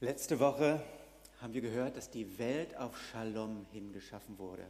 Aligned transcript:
Letzte 0.00 0.40
Woche 0.40 0.82
haben 1.40 1.54
wir 1.54 1.62
gehört, 1.62 1.96
dass 1.96 2.10
die 2.10 2.38
Welt 2.38 2.76
auf 2.76 3.00
Shalom 3.00 3.64
hingeschaffen 3.72 4.38
wurde. 4.38 4.66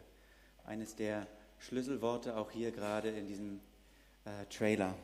Eines 0.64 0.94
der 0.94 1.26
Schlüsselworte 1.58 2.36
auch 2.36 2.52
hier 2.52 2.70
gerade 2.70 3.08
in 3.08 3.26
diesem 3.26 3.58
äh, 4.24 4.46
Trailer. 4.46 4.94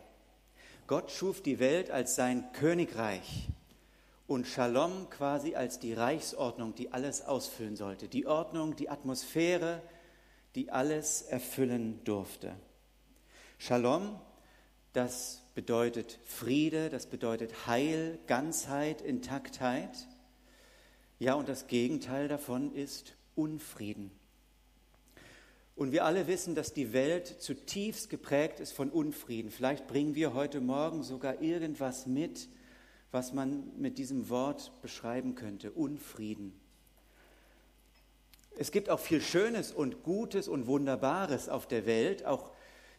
Gott 0.86 1.10
schuf 1.10 1.42
die 1.42 1.58
Welt 1.58 1.90
als 1.90 2.14
sein 2.14 2.52
Königreich 2.52 3.48
und 4.28 4.46
Shalom 4.46 5.10
quasi 5.10 5.56
als 5.56 5.80
die 5.80 5.92
Reichsordnung, 5.92 6.76
die 6.76 6.92
alles 6.92 7.26
ausfüllen 7.26 7.74
sollte. 7.74 8.06
Die 8.06 8.28
Ordnung, 8.28 8.76
die 8.76 8.90
Atmosphäre, 8.90 9.82
die 10.54 10.70
alles 10.70 11.22
erfüllen 11.22 11.98
durfte. 12.04 12.54
Shalom, 13.58 14.20
das 14.92 15.42
bedeutet 15.56 16.20
Friede, 16.24 16.90
das 16.90 17.06
bedeutet 17.06 17.66
Heil, 17.66 18.20
Ganzheit, 18.28 19.00
Intaktheit. 19.00 20.06
Ja, 21.22 21.34
und 21.34 21.48
das 21.48 21.68
Gegenteil 21.68 22.26
davon 22.26 22.74
ist 22.74 23.14
Unfrieden. 23.36 24.10
Und 25.76 25.92
wir 25.92 26.04
alle 26.04 26.26
wissen, 26.26 26.56
dass 26.56 26.74
die 26.74 26.92
Welt 26.92 27.28
zutiefst 27.40 28.10
geprägt 28.10 28.58
ist 28.58 28.72
von 28.72 28.90
Unfrieden. 28.90 29.52
Vielleicht 29.52 29.86
bringen 29.86 30.16
wir 30.16 30.34
heute 30.34 30.60
Morgen 30.60 31.04
sogar 31.04 31.40
irgendwas 31.40 32.06
mit, 32.06 32.48
was 33.12 33.32
man 33.32 33.70
mit 33.78 33.98
diesem 33.98 34.30
Wort 34.30 34.72
beschreiben 34.82 35.36
könnte. 35.36 35.70
Unfrieden. 35.70 36.60
Es 38.58 38.72
gibt 38.72 38.90
auch 38.90 38.98
viel 38.98 39.20
Schönes 39.20 39.70
und 39.70 40.02
Gutes 40.02 40.48
und 40.48 40.66
Wunderbares 40.66 41.48
auf 41.48 41.68
der 41.68 41.86
Welt. 41.86 42.24
Auch 42.24 42.50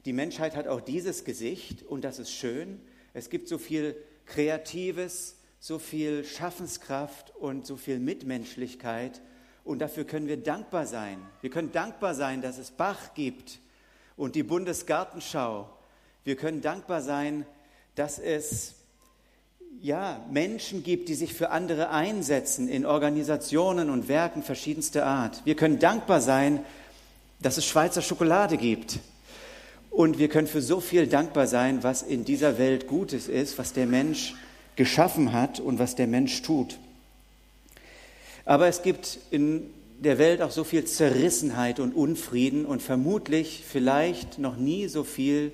die 0.06 0.14
Menschheit 0.14 0.56
hat 0.56 0.70
auch 0.70 0.80
dieses 0.80 1.26
Gesicht 1.26 1.84
und 1.84 2.06
das 2.06 2.20
ist 2.20 2.32
schön. 2.32 2.80
Es 3.14 3.30
gibt 3.30 3.50
so 3.50 3.58
viel 3.58 3.98
Kreatives, 4.26 5.36
so 5.66 5.80
viel 5.80 6.26
Schaffenskraft 6.26 7.34
und 7.38 7.66
so 7.66 7.78
viel 7.78 7.98
Mitmenschlichkeit. 7.98 9.22
Und 9.64 9.80
dafür 9.80 10.04
können 10.04 10.28
wir 10.28 10.36
dankbar 10.36 10.86
sein. 10.86 11.20
Wir 11.40 11.50
können 11.50 11.72
dankbar 11.72 12.16
sein, 12.16 12.42
dass 12.42 12.58
es 12.58 12.72
Bach 12.72 13.14
gibt 13.16 13.60
und 14.18 14.36
die 14.36 14.44
Bundesgartenschau. 14.44 15.70
Wir 16.26 16.36
können 16.36 16.60
dankbar 16.60 17.02
sein, 17.02 17.46
dass 17.96 18.20
es 18.20 18.74
ja, 19.80 20.26
Menschen 20.30 20.84
gibt, 20.84 21.08
die 21.08 21.16
sich 21.16 21.34
für 21.34 21.50
andere 21.50 21.92
einsetzen 21.92 22.68
in 22.68 22.86
Organisationen 22.86 23.90
und 23.90 24.10
Werken 24.10 24.44
verschiedenster 24.44 25.06
Art. 25.06 25.46
Wir 25.46 25.56
können 25.56 25.80
dankbar 25.80 26.20
sein, 26.20 26.60
dass 27.42 27.56
es 27.56 27.66
Schweizer 27.66 28.02
Schokolade 28.02 28.58
gibt. 28.58 29.00
Und 29.92 30.20
wir 30.20 30.28
können 30.28 30.48
für 30.48 30.62
so 30.62 30.82
viel 30.82 31.08
dankbar 31.08 31.48
sein, 31.48 31.84
was 31.84 32.02
in 32.02 32.26
dieser 32.26 32.58
Welt 32.58 32.86
Gutes 32.88 33.30
ist, 33.30 33.58
was 33.58 33.72
der 33.72 33.86
Mensch 33.86 34.36
geschaffen 34.76 35.34
hat 35.34 35.60
und 35.60 35.80
was 35.80 35.96
der 35.96 36.08
Mensch 36.08 36.42
tut. 36.42 36.78
Aber 38.46 38.68
es 38.68 38.82
gibt 38.82 39.20
in 39.32 39.70
der 40.00 40.18
Welt 40.18 40.42
auch 40.42 40.52
so 40.52 40.64
viel 40.64 40.86
Zerrissenheit 40.86 41.80
und 41.80 41.96
Unfrieden 41.96 42.66
und 42.66 42.82
vermutlich 42.82 43.64
vielleicht 43.68 44.38
noch 44.38 44.58
nie 44.58 44.88
so 44.88 45.04
viel 45.04 45.52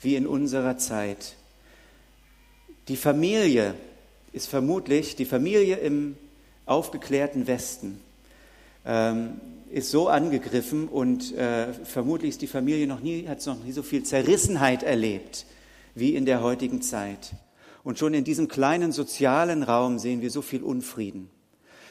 wie 0.00 0.16
in 0.16 0.26
unserer 0.26 0.78
Zeit. 0.78 1.34
Die 2.88 2.96
Familie 2.96 3.74
ist 4.32 4.48
vermutlich, 4.48 5.16
die 5.16 5.24
Familie 5.24 5.76
im 5.76 6.16
aufgeklärten 6.66 7.46
Westen 7.46 8.00
ähm, 8.84 9.40
ist 9.70 9.90
so 9.90 10.08
angegriffen 10.08 10.88
und 10.88 11.34
äh, 11.34 11.72
vermutlich 11.72 12.30
ist 12.30 12.42
die 12.42 12.46
Familie 12.46 12.86
noch 12.86 13.00
nie, 13.00 13.26
hat 13.26 13.44
noch 13.46 13.64
nie 13.64 13.72
so 13.72 13.82
viel 13.82 14.02
Zerrissenheit 14.04 14.82
erlebt 14.82 15.46
wie 15.94 16.14
in 16.14 16.24
der 16.26 16.42
heutigen 16.42 16.82
Zeit. 16.82 17.32
Und 17.84 17.98
schon 17.98 18.14
in 18.14 18.24
diesem 18.24 18.48
kleinen 18.48 18.92
sozialen 18.92 19.62
Raum 19.62 19.98
sehen 19.98 20.20
wir 20.20 20.30
so 20.30 20.42
viel 20.42 20.62
Unfrieden. 20.62 21.30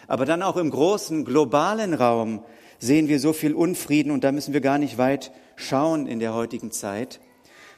Aber 0.07 0.25
dann 0.25 0.41
auch 0.41 0.57
im 0.57 0.69
großen 0.69 1.25
globalen 1.25 1.93
Raum 1.93 2.43
sehen 2.79 3.07
wir 3.07 3.19
so 3.19 3.33
viel 3.33 3.53
Unfrieden 3.53 4.11
und 4.11 4.23
da 4.23 4.31
müssen 4.31 4.53
wir 4.53 4.61
gar 4.61 4.77
nicht 4.77 4.97
weit 4.97 5.31
schauen 5.55 6.07
in 6.07 6.19
der 6.19 6.33
heutigen 6.33 6.71
Zeit. 6.71 7.19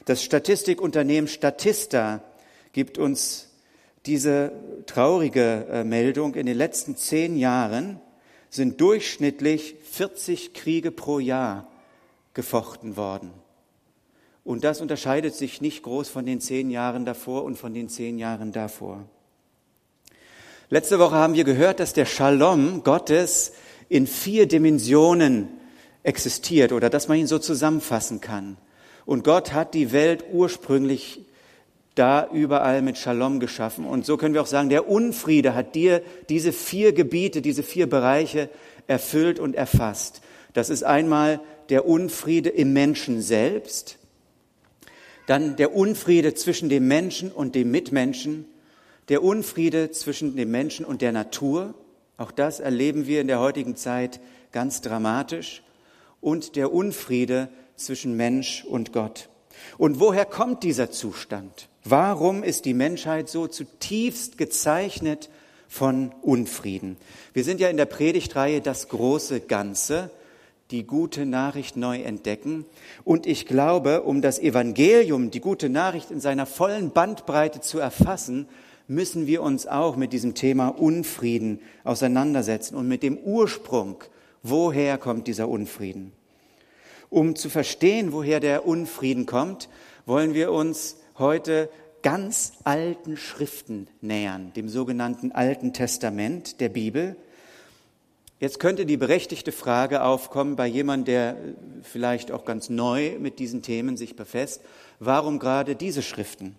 Das 0.04 0.22
Statistikunternehmen 0.22 1.28
Statista 1.28 2.22
gibt 2.72 2.98
uns 2.98 3.50
diese 4.06 4.52
traurige 4.86 5.66
äh, 5.70 5.84
Meldung. 5.84 6.34
In 6.34 6.46
den 6.46 6.56
letzten 6.56 6.96
zehn 6.96 7.36
Jahren 7.36 8.00
sind 8.50 8.80
durchschnittlich 8.80 9.76
40 9.90 10.52
Kriege 10.54 10.90
pro 10.90 11.18
Jahr 11.18 11.68
gefochten 12.34 12.96
worden. 12.96 13.30
Und 14.44 14.62
das 14.62 14.82
unterscheidet 14.82 15.34
sich 15.34 15.62
nicht 15.62 15.82
groß 15.82 16.08
von 16.08 16.26
den 16.26 16.40
zehn 16.40 16.70
Jahren 16.70 17.06
davor 17.06 17.44
und 17.44 17.56
von 17.56 17.72
den 17.72 17.88
zehn 17.88 18.18
Jahren 18.18 18.52
davor. 18.52 19.04
Letzte 20.68 20.98
Woche 20.98 21.14
haben 21.14 21.34
wir 21.34 21.44
gehört, 21.44 21.80
dass 21.80 21.94
der 21.94 22.04
Shalom 22.04 22.82
Gottes 22.84 23.52
in 23.88 24.06
vier 24.06 24.46
Dimensionen 24.46 25.48
existiert 26.02 26.72
oder 26.72 26.90
dass 26.90 27.08
man 27.08 27.18
ihn 27.18 27.26
so 27.26 27.38
zusammenfassen 27.38 28.20
kann. 28.20 28.58
Und 29.06 29.24
Gott 29.24 29.52
hat 29.52 29.74
die 29.74 29.92
Welt 29.92 30.24
ursprünglich 30.32 31.20
da 31.94 32.28
überall 32.30 32.82
mit 32.82 32.98
Shalom 32.98 33.40
geschaffen. 33.40 33.86
Und 33.86 34.04
so 34.04 34.16
können 34.16 34.34
wir 34.34 34.42
auch 34.42 34.46
sagen, 34.46 34.68
der 34.68 34.88
Unfriede 34.88 35.54
hat 35.54 35.74
dir 35.74 36.02
diese 36.28 36.52
vier 36.52 36.92
Gebiete, 36.92 37.40
diese 37.40 37.62
vier 37.62 37.88
Bereiche 37.88 38.50
erfüllt 38.86 39.38
und 39.38 39.54
erfasst. 39.54 40.20
Das 40.52 40.70
ist 40.70 40.82
einmal 40.82 41.40
der 41.68 41.86
Unfriede 41.86 42.50
im 42.50 42.72
Menschen 42.72 43.22
selbst, 43.22 43.98
dann 45.26 45.56
der 45.56 45.74
Unfriede 45.74 46.34
zwischen 46.34 46.68
dem 46.68 46.86
Menschen 46.86 47.32
und 47.32 47.54
dem 47.54 47.70
Mitmenschen, 47.70 48.46
der 49.08 49.22
Unfriede 49.22 49.90
zwischen 49.90 50.36
dem 50.36 50.50
Menschen 50.50 50.84
und 50.84 51.02
der 51.02 51.12
Natur, 51.12 51.74
auch 52.16 52.30
das 52.30 52.60
erleben 52.60 53.06
wir 53.06 53.20
in 53.20 53.26
der 53.26 53.40
heutigen 53.40 53.76
Zeit 53.76 54.20
ganz 54.52 54.80
dramatisch, 54.80 55.62
und 56.20 56.56
der 56.56 56.72
Unfriede 56.72 57.50
zwischen 57.76 58.16
Mensch 58.16 58.64
und 58.64 58.94
Gott. 58.94 59.28
Und 59.76 60.00
woher 60.00 60.24
kommt 60.24 60.62
dieser 60.62 60.90
Zustand? 60.90 61.68
Warum 61.84 62.42
ist 62.42 62.64
die 62.64 62.72
Menschheit 62.72 63.28
so 63.28 63.46
zutiefst 63.46 64.38
gezeichnet 64.38 65.28
von 65.68 66.12
Unfrieden? 66.22 66.96
Wir 67.34 67.44
sind 67.44 67.60
ja 67.60 67.68
in 67.68 67.76
der 67.76 67.84
Predigtreihe 67.84 68.62
das 68.62 68.88
große 68.88 69.40
Ganze 69.40 70.10
die 70.74 70.84
gute 70.84 71.24
Nachricht 71.24 71.76
neu 71.76 72.02
entdecken. 72.02 72.66
Und 73.04 73.26
ich 73.28 73.46
glaube, 73.46 74.02
um 74.02 74.22
das 74.22 74.40
Evangelium, 74.40 75.30
die 75.30 75.38
gute 75.38 75.68
Nachricht 75.68 76.10
in 76.10 76.18
seiner 76.18 76.46
vollen 76.46 76.90
Bandbreite 76.90 77.60
zu 77.60 77.78
erfassen, 77.78 78.48
müssen 78.88 79.28
wir 79.28 79.40
uns 79.42 79.68
auch 79.68 79.94
mit 79.94 80.12
diesem 80.12 80.34
Thema 80.34 80.68
Unfrieden 80.68 81.60
auseinandersetzen 81.84 82.74
und 82.74 82.88
mit 82.88 83.04
dem 83.04 83.16
Ursprung, 83.18 84.02
woher 84.42 84.98
kommt 84.98 85.28
dieser 85.28 85.48
Unfrieden. 85.48 86.12
Um 87.08 87.36
zu 87.36 87.50
verstehen, 87.50 88.12
woher 88.12 88.40
der 88.40 88.66
Unfrieden 88.66 89.26
kommt, 89.26 89.68
wollen 90.06 90.34
wir 90.34 90.50
uns 90.50 90.96
heute 91.16 91.70
ganz 92.02 92.54
alten 92.64 93.16
Schriften 93.16 93.86
nähern, 94.00 94.52
dem 94.54 94.68
sogenannten 94.68 95.30
Alten 95.30 95.72
Testament 95.72 96.60
der 96.60 96.68
Bibel. 96.68 97.14
Jetzt 98.40 98.58
könnte 98.58 98.84
die 98.84 98.96
berechtigte 98.96 99.52
Frage 99.52 100.02
aufkommen 100.02 100.56
bei 100.56 100.66
jemandem, 100.66 101.04
der 101.04 101.36
vielleicht 101.82 102.32
auch 102.32 102.44
ganz 102.44 102.68
neu 102.68 103.18
mit 103.18 103.38
diesen 103.38 103.62
Themen 103.62 103.96
sich 103.96 104.16
befasst, 104.16 104.60
warum 104.98 105.38
gerade 105.38 105.76
diese 105.76 106.02
Schriften? 106.02 106.56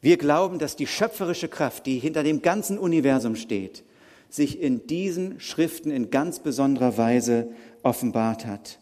Wir 0.00 0.16
glauben, 0.16 0.58
dass 0.58 0.76
die 0.76 0.86
schöpferische 0.86 1.48
Kraft, 1.48 1.86
die 1.86 1.98
hinter 1.98 2.22
dem 2.22 2.40
ganzen 2.40 2.78
Universum 2.78 3.36
steht, 3.36 3.82
sich 4.30 4.60
in 4.62 4.86
diesen 4.86 5.40
Schriften 5.40 5.90
in 5.90 6.10
ganz 6.10 6.38
besonderer 6.38 6.96
Weise 6.96 7.48
offenbart 7.82 8.46
hat. 8.46 8.78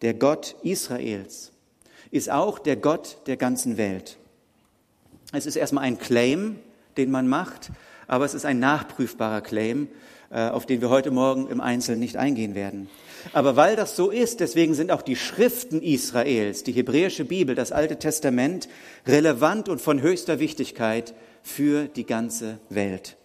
Der 0.00 0.14
Gott 0.14 0.56
Israels 0.62 1.52
ist 2.10 2.30
auch 2.30 2.58
der 2.58 2.76
Gott 2.76 3.18
der 3.26 3.36
ganzen 3.36 3.76
Welt. 3.76 4.16
Es 5.32 5.44
ist 5.44 5.56
erstmal 5.56 5.84
ein 5.84 5.98
Claim, 5.98 6.58
den 6.96 7.10
man 7.10 7.28
macht, 7.28 7.70
aber 8.06 8.24
es 8.24 8.32
ist 8.32 8.46
ein 8.46 8.58
nachprüfbarer 8.58 9.42
Claim, 9.42 9.84
äh, 9.84 9.88
auf 10.30 10.66
den 10.66 10.80
wir 10.80 10.90
heute 10.90 11.10
Morgen 11.10 11.48
im 11.48 11.60
Einzelnen 11.60 12.00
nicht 12.00 12.16
eingehen 12.16 12.54
werden. 12.54 12.88
Aber 13.32 13.56
weil 13.56 13.76
das 13.76 13.96
so 13.96 14.10
ist, 14.10 14.40
deswegen 14.40 14.74
sind 14.74 14.90
auch 14.90 15.02
die 15.02 15.16
Schriften 15.16 15.82
Israels, 15.82 16.64
die 16.64 16.72
hebräische 16.72 17.24
Bibel, 17.24 17.54
das 17.54 17.72
Alte 17.72 17.98
Testament, 17.98 18.68
relevant 19.06 19.68
und 19.68 19.80
von 19.80 20.02
höchster 20.02 20.38
Wichtigkeit 20.38 21.14
für 21.42 21.84
die 21.84 22.04
ganze 22.04 22.58
Welt. 22.68 23.16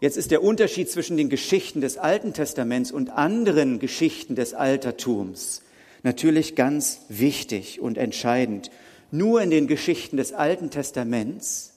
Jetzt 0.00 0.16
ist 0.16 0.30
der 0.30 0.42
Unterschied 0.42 0.90
zwischen 0.90 1.16
den 1.16 1.30
Geschichten 1.30 1.80
des 1.80 1.96
Alten 1.96 2.34
Testaments 2.34 2.92
und 2.92 3.10
anderen 3.10 3.78
Geschichten 3.78 4.34
des 4.34 4.52
Altertums 4.52 5.62
natürlich 6.06 6.54
ganz 6.54 7.00
wichtig 7.08 7.80
und 7.80 7.98
entscheidend. 7.98 8.70
Nur 9.10 9.42
in 9.42 9.50
den 9.50 9.66
Geschichten 9.66 10.16
des 10.16 10.32
Alten 10.32 10.70
Testaments 10.70 11.74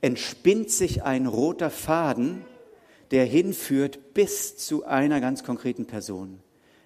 entspinnt 0.00 0.70
sich 0.70 1.02
ein 1.02 1.26
roter 1.26 1.70
Faden, 1.70 2.44
der 3.10 3.24
hinführt 3.24 4.14
bis 4.14 4.56
zu 4.56 4.84
einer 4.84 5.20
ganz 5.20 5.44
konkreten 5.44 5.86
Person, 5.86 6.40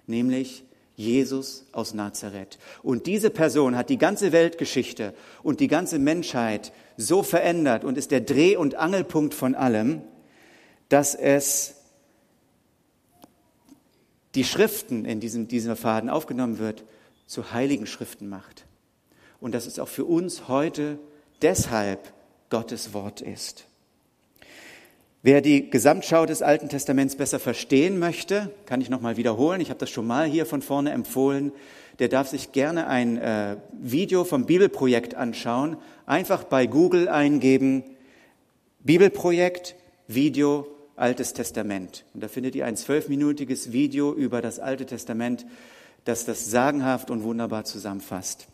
nämlich 0.07 0.63
Jesus 0.95 1.65
aus 1.71 1.93
Nazareth. 1.93 2.59
Und 2.83 3.07
diese 3.07 3.29
Person 3.29 3.77
hat 3.77 3.89
die 3.89 3.97
ganze 3.97 4.33
Weltgeschichte 4.33 5.13
und 5.43 5.61
die 5.61 5.69
ganze 5.69 5.97
Menschheit 5.97 6.73
so 6.97 7.23
verändert 7.23 7.85
und 7.85 7.97
ist 7.97 8.11
der 8.11 8.19
Dreh- 8.19 8.57
und 8.57 8.75
Angelpunkt 8.75 9.33
von 9.33 9.55
allem, 9.55 10.01
dass 10.89 11.15
es 11.15 11.75
die 14.35 14.43
Schriften, 14.43 15.05
in 15.05 15.21
diesem, 15.21 15.47
diesem 15.47 15.77
Faden 15.77 16.09
aufgenommen 16.09 16.59
wird, 16.59 16.83
zu 17.27 17.53
heiligen 17.53 17.87
Schriften 17.87 18.27
macht. 18.27 18.65
Und 19.39 19.53
dass 19.53 19.67
es 19.67 19.79
auch 19.79 19.87
für 19.87 20.03
uns 20.03 20.49
heute 20.49 20.99
deshalb 21.41 22.11
Gottes 22.49 22.93
Wort 22.93 23.21
ist. 23.21 23.68
Wer 25.21 25.41
die 25.41 25.69
Gesamtschau 25.69 26.25
des 26.25 26.41
Alten 26.41 26.69
Testaments 26.69 27.17
besser 27.17 27.39
verstehen 27.39 27.99
möchte, 27.99 28.53
kann 28.65 28.79
ich 28.79 28.89
nochmal 28.89 29.17
wiederholen. 29.17 29.59
Ich 29.59 29.69
habe 29.69 29.79
das 29.79 29.89
schon 29.89 30.07
mal 30.07 30.25
hier 30.25 30.45
von 30.45 30.61
vorne 30.61 30.91
empfohlen. 30.91 31.51
Der 31.99 32.07
darf 32.07 32.29
sich 32.29 32.53
gerne 32.53 32.87
ein 32.87 33.17
äh, 33.17 33.57
Video 33.73 34.23
vom 34.23 34.45
Bibelprojekt 34.45 35.15
anschauen. 35.15 35.75
Einfach 36.05 36.45
bei 36.45 36.67
Google 36.67 37.09
eingeben, 37.09 37.83
Bibelprojekt, 38.79 39.75
Video, 40.07 40.67
Altes 40.95 41.33
Testament. 41.33 42.05
Und 42.13 42.23
da 42.23 42.29
findet 42.29 42.55
ihr 42.55 42.65
ein 42.65 42.77
zwölfminütiges 42.77 43.73
Video 43.73 44.13
über 44.13 44.41
das 44.41 44.57
Alte 44.59 44.85
Testament, 44.85 45.45
das 46.05 46.23
das 46.23 46.49
sagenhaft 46.49 47.11
und 47.11 47.23
wunderbar 47.23 47.65
zusammenfasst. 47.65 48.47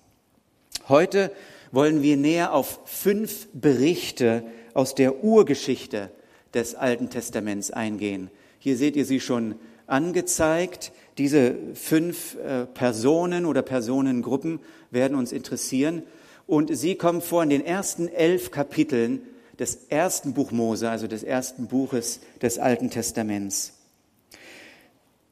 Heute 0.89 1.31
wollen 1.71 2.01
wir 2.01 2.17
näher 2.17 2.53
auf 2.53 2.79
fünf 2.85 3.49
Berichte 3.53 4.43
aus 4.73 4.95
der 4.95 5.23
Urgeschichte 5.23 6.09
des 6.55 6.75
Alten 6.75 7.09
Testaments 7.09 7.69
eingehen. 7.69 8.29
Hier 8.59 8.77
seht 8.77 8.95
ihr 8.95 9.05
sie 9.05 9.19
schon 9.19 9.55
angezeigt. 9.87 10.91
Diese 11.17 11.55
fünf 11.75 12.35
äh, 12.35 12.65
Personen 12.65 13.45
oder 13.45 13.61
Personengruppen 13.61 14.59
werden 14.89 15.15
uns 15.15 15.31
interessieren. 15.31 16.03
Und 16.47 16.75
sie 16.75 16.95
kommen 16.95 17.21
vor 17.21 17.43
in 17.43 17.49
den 17.49 17.65
ersten 17.65 18.07
elf 18.07 18.51
Kapiteln 18.51 19.21
des 19.59 19.87
ersten 19.89 20.33
Buch 20.33 20.51
Mose, 20.51 20.89
also 20.89 21.07
des 21.07 21.23
ersten 21.23 21.67
Buches 21.67 22.19
des 22.41 22.59
Alten 22.59 22.89
Testaments. 22.89 23.73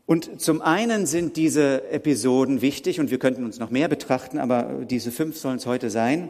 Und 0.06 0.42
zum 0.42 0.62
einen 0.62 1.06
sind 1.06 1.38
diese 1.38 1.90
Episoden 1.90 2.62
wichtig, 2.62 3.00
und 3.00 3.10
wir 3.10 3.20
könnten 3.20 3.46
uns 3.46 3.60
noch 3.60 3.70
mehr 3.70 3.88
betrachten, 3.88 4.38
aber 4.38 4.86
diese 4.86 5.12
fünf 5.12 5.38
sollen 5.38 5.58
es 5.58 5.66
heute 5.66 5.90
sein, 5.90 6.30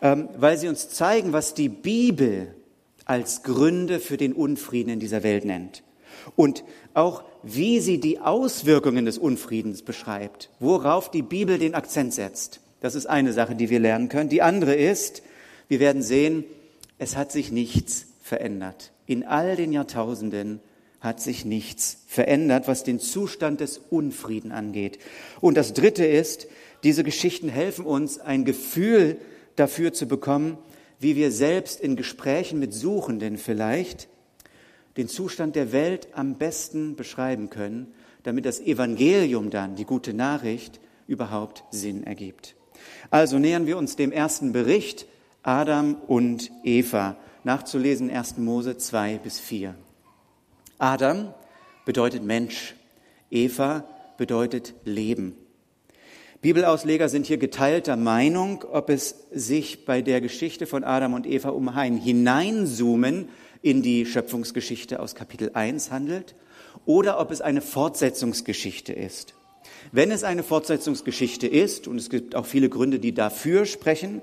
ähm, 0.00 0.28
weil 0.36 0.58
sie 0.58 0.68
uns 0.68 0.88
zeigen, 0.88 1.32
was 1.32 1.54
die 1.54 1.68
Bibel 1.68 2.54
als 3.04 3.42
Gründe 3.42 4.00
für 4.00 4.16
den 4.16 4.32
Unfrieden 4.32 4.90
in 4.90 5.00
dieser 5.00 5.22
Welt 5.22 5.44
nennt. 5.44 5.82
Und 6.36 6.64
auch 6.94 7.24
wie 7.42 7.80
sie 7.80 7.98
die 7.98 8.20
Auswirkungen 8.20 9.04
des 9.04 9.18
Unfriedens 9.18 9.82
beschreibt, 9.82 10.50
worauf 10.60 11.10
die 11.10 11.22
Bibel 11.22 11.58
den 11.58 11.74
Akzent 11.74 12.14
setzt. 12.14 12.60
Das 12.80 12.94
ist 12.94 13.06
eine 13.06 13.32
Sache, 13.32 13.54
die 13.54 13.70
wir 13.70 13.80
lernen 13.80 14.08
können. 14.08 14.28
Die 14.28 14.42
andere 14.42 14.74
ist, 14.74 15.22
wir 15.68 15.80
werden 15.80 16.02
sehen, 16.02 16.44
es 16.98 17.16
hat 17.16 17.32
sich 17.32 17.50
nichts 17.50 18.06
verändert. 18.22 18.92
In 19.06 19.24
all 19.24 19.56
den 19.56 19.72
Jahrtausenden 19.72 20.60
hat 21.00 21.20
sich 21.20 21.44
nichts 21.44 21.98
verändert, 22.06 22.68
was 22.68 22.84
den 22.84 23.00
Zustand 23.00 23.60
des 23.60 23.80
Unfrieden 23.90 24.52
angeht. 24.52 24.98
Und 25.40 25.56
das 25.56 25.72
Dritte 25.72 26.06
ist, 26.06 26.46
diese 26.84 27.02
Geschichten 27.02 27.48
helfen 27.48 27.84
uns, 27.84 28.18
ein 28.18 28.44
Gefühl 28.44 29.16
dafür 29.56 29.92
zu 29.92 30.06
bekommen, 30.06 30.58
wie 31.02 31.16
wir 31.16 31.32
selbst 31.32 31.80
in 31.80 31.96
Gesprächen 31.96 32.58
mit 32.60 32.72
Suchenden 32.72 33.36
vielleicht 33.36 34.08
den 34.96 35.08
Zustand 35.08 35.56
der 35.56 35.72
Welt 35.72 36.08
am 36.12 36.36
besten 36.36 36.96
beschreiben 36.96 37.50
können, 37.50 37.92
damit 38.22 38.44
das 38.44 38.60
Evangelium 38.60 39.50
dann, 39.50 39.74
die 39.74 39.84
gute 39.84 40.14
Nachricht, 40.14 40.80
überhaupt 41.06 41.64
Sinn 41.70 42.04
ergibt. 42.04 42.54
Also 43.10 43.38
nähern 43.38 43.66
wir 43.66 43.78
uns 43.78 43.96
dem 43.96 44.12
ersten 44.12 44.52
Bericht 44.52 45.06
Adam 45.42 45.96
und 46.06 46.52
Eva, 46.62 47.16
nachzulesen 47.42 48.10
1. 48.10 48.38
Mose 48.38 48.76
2 48.76 49.18
bis 49.18 49.40
4. 49.40 49.74
Adam 50.78 51.34
bedeutet 51.84 52.22
Mensch, 52.22 52.76
Eva 53.30 53.84
bedeutet 54.18 54.74
Leben. 54.84 55.36
Bibelausleger 56.42 57.08
sind 57.08 57.26
hier 57.26 57.38
geteilter 57.38 57.94
Meinung, 57.94 58.64
ob 58.72 58.90
es 58.90 59.14
sich 59.30 59.84
bei 59.84 60.02
der 60.02 60.20
Geschichte 60.20 60.66
von 60.66 60.82
Adam 60.82 61.14
und 61.14 61.24
Eva 61.24 61.50
um 61.50 61.68
ein 61.68 61.96
Hineinzoomen 61.96 63.28
in 63.62 63.80
die 63.80 64.04
Schöpfungsgeschichte 64.06 64.98
aus 64.98 65.14
Kapitel 65.14 65.52
1 65.54 65.92
handelt 65.92 66.34
oder 66.84 67.20
ob 67.20 67.30
es 67.30 67.42
eine 67.42 67.60
Fortsetzungsgeschichte 67.60 68.92
ist. 68.92 69.34
Wenn 69.92 70.10
es 70.10 70.24
eine 70.24 70.42
Fortsetzungsgeschichte 70.42 71.46
ist, 71.46 71.86
und 71.86 71.96
es 71.96 72.10
gibt 72.10 72.34
auch 72.34 72.46
viele 72.46 72.68
Gründe, 72.68 72.98
die 72.98 73.14
dafür 73.14 73.64
sprechen, 73.64 74.20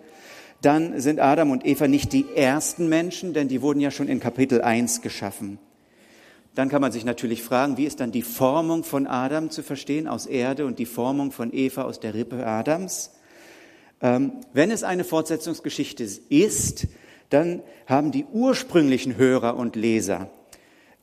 dann 0.62 1.00
sind 1.00 1.22
Adam 1.22 1.52
und 1.52 1.66
Eva 1.66 1.88
nicht 1.88 2.12
die 2.12 2.26
ersten 2.36 2.90
Menschen, 2.90 3.34
denn 3.34 3.48
die 3.48 3.62
wurden 3.62 3.80
ja 3.80 3.92
schon 3.92 4.10
in 4.10 4.20
Kapitel 4.20 4.62
1 4.62 5.02
geschaffen. 5.02 5.58
Dann 6.56 6.70
kann 6.70 6.82
man 6.82 6.92
sich 6.92 7.06
natürlich 7.06 7.44
fragen, 7.44 7.78
wie 7.78 7.86
ist 7.86 8.00
dann 8.00 8.12
die 8.12 8.22
Formung 8.22 8.84
von 8.84 9.08
Adam 9.08 9.50
zu 9.50 9.64
verstehen 9.64 10.08
aus 10.08 10.26
Erde 10.26 10.66
und 10.66 10.80
die 10.80 10.86
Formung 10.86 11.32
von 11.32 11.54
Eva 11.54 11.84
aus 11.84 12.00
der 12.00 12.14
Rippe 12.14 12.46
Adams? 12.46 13.12
Ähm, 14.02 14.34
wenn 14.54 14.72
es 14.72 14.84
eine 14.84 15.04
Fortsetzungsgeschichte 15.04 16.04
ist, 16.30 16.88
dann 17.30 17.62
haben 17.86 18.12
die 18.12 18.26
ursprünglichen 18.26 19.18
Hörer 19.18 19.56
und 19.56 19.76
Leser 19.76 20.30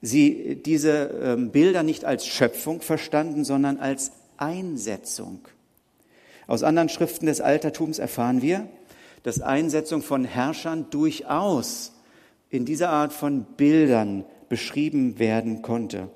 sie 0.03 0.61
diese 0.65 1.11
ähm, 1.23 1.51
Bilder 1.51 1.83
nicht 1.83 2.05
als 2.05 2.27
Schöpfung 2.27 2.81
verstanden, 2.81 3.45
sondern 3.45 3.79
als 3.79 4.13
Einsetzung. 4.37 5.41
Aus 6.47 6.63
anderen 6.63 6.89
Schriften 6.89 7.27
des 7.27 7.41
Altertums 7.41 7.99
erfahren 7.99 8.43
wir, 8.43 8.69
dass 9.23 9.41
Einsetzung 9.41 10.03
von 10.03 10.25
Herrschern 10.25 10.87
durchaus 10.91 11.93
in 12.51 12.65
dieser 12.65 12.91
Art 12.91 13.13
von 13.13 13.45
Bildern 13.57 14.25
beschrieben 14.49 15.19
werden 15.19 15.63
konnte. 15.63 16.09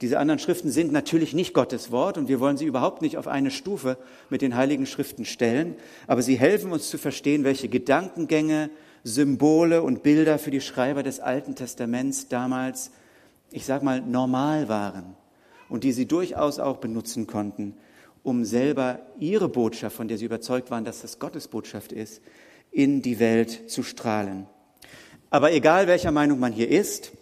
Diese 0.00 0.18
anderen 0.18 0.38
Schriften 0.38 0.70
sind 0.70 0.92
natürlich 0.92 1.34
nicht 1.34 1.54
Gottes 1.54 1.90
Wort 1.90 2.18
und 2.18 2.28
wir 2.28 2.40
wollen 2.40 2.56
sie 2.56 2.66
überhaupt 2.66 3.00
nicht 3.00 3.16
auf 3.16 3.28
eine 3.28 3.50
Stufe 3.50 3.96
mit 4.28 4.42
den 4.42 4.56
heiligen 4.56 4.86
Schriften 4.86 5.24
stellen, 5.24 5.76
aber 6.06 6.20
sie 6.20 6.36
helfen 6.36 6.72
uns 6.72 6.90
zu 6.90 6.98
verstehen, 6.98 7.44
welche 7.44 7.68
Gedankengänge, 7.68 8.70
Symbole 9.04 9.82
und 9.82 10.02
Bilder 10.02 10.38
für 10.38 10.50
die 10.50 10.60
Schreiber 10.60 11.02
des 11.02 11.20
Alten 11.20 11.54
Testaments 11.54 12.28
damals, 12.28 12.90
ich 13.50 13.64
sag 13.66 13.82
mal, 13.82 14.00
normal 14.00 14.68
waren 14.68 15.14
und 15.68 15.84
die 15.84 15.92
sie 15.92 16.06
durchaus 16.06 16.58
auch 16.58 16.78
benutzen 16.78 17.26
konnten, 17.26 17.74
um 18.22 18.44
selber 18.44 19.00
ihre 19.18 19.48
Botschaft, 19.48 19.96
von 19.96 20.08
der 20.08 20.18
sie 20.18 20.24
überzeugt 20.24 20.70
waren, 20.70 20.84
dass 20.84 21.02
das 21.02 21.18
Gottes 21.18 21.48
Botschaft 21.48 21.92
ist, 21.92 22.20
in 22.72 23.02
die 23.02 23.20
Welt 23.20 23.70
zu 23.70 23.82
strahlen. 23.82 24.46
Aber 25.30 25.52
egal 25.52 25.86
welcher 25.86 26.10
Meinung 26.10 26.40
man 26.40 26.52
hier 26.52 26.68
ist, 26.68 27.12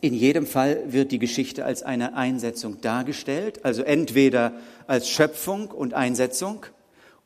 in 0.00 0.14
jedem 0.14 0.46
Fall 0.46 0.82
wird 0.86 1.12
die 1.12 1.18
Geschichte 1.18 1.64
als 1.64 1.82
eine 1.82 2.14
Einsetzung 2.14 2.80
dargestellt, 2.80 3.64
also 3.64 3.82
entweder 3.82 4.52
als 4.86 5.08
Schöpfung 5.08 5.70
und 5.70 5.94
Einsetzung 5.94 6.64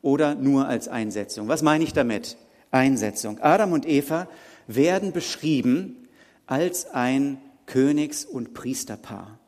oder 0.01 0.35
nur 0.35 0.67
als 0.67 0.87
Einsetzung. 0.87 1.47
Was 1.47 1.61
meine 1.61 1.83
ich 1.83 1.93
damit? 1.93 2.37
Einsetzung. 2.71 3.39
Adam 3.39 3.71
und 3.71 3.87
Eva 3.87 4.27
werden 4.67 5.13
beschrieben 5.13 6.07
als 6.45 6.89
ein 6.89 7.37
Königs- 7.65 8.25
und 8.25 8.53
Priesterpaar. 8.53 9.39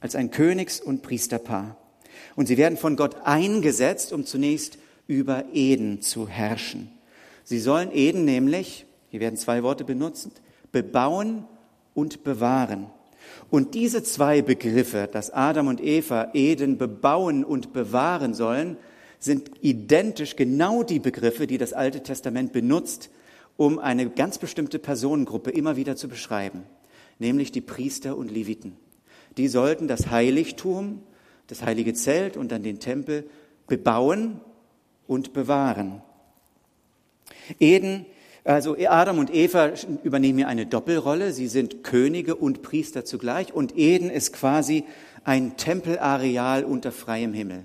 Als 0.00 0.14
ein 0.14 0.30
Königs- 0.30 0.80
und 0.80 1.02
Priesterpaar. 1.02 1.76
Und 2.36 2.46
sie 2.46 2.56
werden 2.56 2.78
von 2.78 2.96
Gott 2.96 3.16
eingesetzt, 3.24 4.12
um 4.12 4.24
zunächst 4.24 4.78
über 5.06 5.44
Eden 5.52 6.02
zu 6.02 6.28
herrschen. 6.28 6.90
Sie 7.44 7.58
sollen 7.58 7.90
Eden 7.92 8.24
nämlich, 8.24 8.86
hier 9.10 9.20
werden 9.20 9.36
zwei 9.36 9.62
Worte 9.62 9.84
benutzt, 9.84 10.30
bebauen 10.70 11.44
und 11.94 12.24
bewahren. 12.24 12.86
Und 13.50 13.74
diese 13.74 14.02
zwei 14.02 14.42
Begriffe, 14.42 15.08
dass 15.10 15.30
Adam 15.30 15.66
und 15.66 15.82
Eva 15.82 16.30
Eden 16.34 16.78
bebauen 16.78 17.44
und 17.44 17.72
bewahren 17.72 18.34
sollen, 18.34 18.76
sind 19.18 19.50
identisch 19.60 20.36
genau 20.36 20.82
die 20.82 20.98
Begriffe, 20.98 21.46
die 21.46 21.58
das 21.58 21.72
Alte 21.72 22.02
Testament 22.02 22.52
benutzt, 22.52 23.10
um 23.56 23.78
eine 23.78 24.08
ganz 24.08 24.38
bestimmte 24.38 24.78
Personengruppe 24.78 25.50
immer 25.50 25.76
wieder 25.76 25.94
zu 25.96 26.08
beschreiben, 26.08 26.62
nämlich 27.18 27.52
die 27.52 27.60
Priester 27.60 28.16
und 28.16 28.30
Leviten. 28.30 28.76
Die 29.36 29.48
sollten 29.48 29.86
das 29.88 30.10
Heiligtum, 30.10 31.02
das 31.46 31.62
heilige 31.62 31.92
Zelt 31.92 32.36
und 32.36 32.50
dann 32.52 32.62
den 32.62 32.78
Tempel 32.78 33.28
bebauen 33.66 34.40
und 35.06 35.32
bewahren. 35.32 36.00
Eden 37.58 38.06
also 38.44 38.76
Adam 38.78 39.18
und 39.18 39.34
Eva 39.34 39.72
übernehmen 40.02 40.38
hier 40.38 40.48
eine 40.48 40.66
Doppelrolle. 40.66 41.32
Sie 41.32 41.48
sind 41.48 41.84
Könige 41.84 42.34
und 42.34 42.62
Priester 42.62 43.04
zugleich. 43.04 43.52
Und 43.52 43.76
Eden 43.76 44.10
ist 44.10 44.32
quasi 44.32 44.84
ein 45.24 45.56
Tempelareal 45.56 46.64
unter 46.64 46.92
freiem 46.92 47.34
Himmel. 47.34 47.64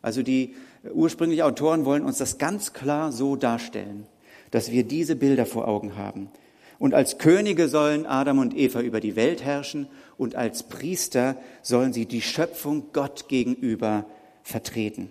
Also 0.00 0.22
die 0.22 0.54
ursprünglichen 0.92 1.42
Autoren 1.42 1.84
wollen 1.84 2.04
uns 2.04 2.18
das 2.18 2.38
ganz 2.38 2.72
klar 2.72 3.12
so 3.12 3.36
darstellen, 3.36 4.06
dass 4.50 4.70
wir 4.70 4.84
diese 4.84 5.16
Bilder 5.16 5.46
vor 5.46 5.68
Augen 5.68 5.96
haben. 5.96 6.30
Und 6.78 6.94
als 6.94 7.18
Könige 7.18 7.68
sollen 7.68 8.06
Adam 8.06 8.38
und 8.38 8.56
Eva 8.56 8.80
über 8.80 9.00
die 9.00 9.16
Welt 9.16 9.44
herrschen 9.44 9.86
und 10.18 10.34
als 10.34 10.64
Priester 10.64 11.36
sollen 11.62 11.92
sie 11.92 12.06
die 12.06 12.20
Schöpfung 12.20 12.88
Gott 12.92 13.28
gegenüber 13.28 14.06
vertreten. 14.42 15.10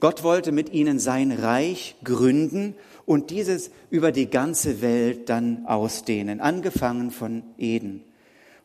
Gott 0.00 0.22
wollte 0.22 0.52
mit 0.52 0.72
ihnen 0.72 0.98
sein 0.98 1.32
Reich 1.32 1.96
gründen 2.04 2.74
und 3.06 3.30
dieses 3.30 3.70
über 3.90 4.12
die 4.12 4.30
ganze 4.30 4.80
Welt 4.80 5.28
dann 5.28 5.66
ausdehnen, 5.66 6.40
angefangen 6.40 7.10
von 7.10 7.42
Eden. 7.58 8.02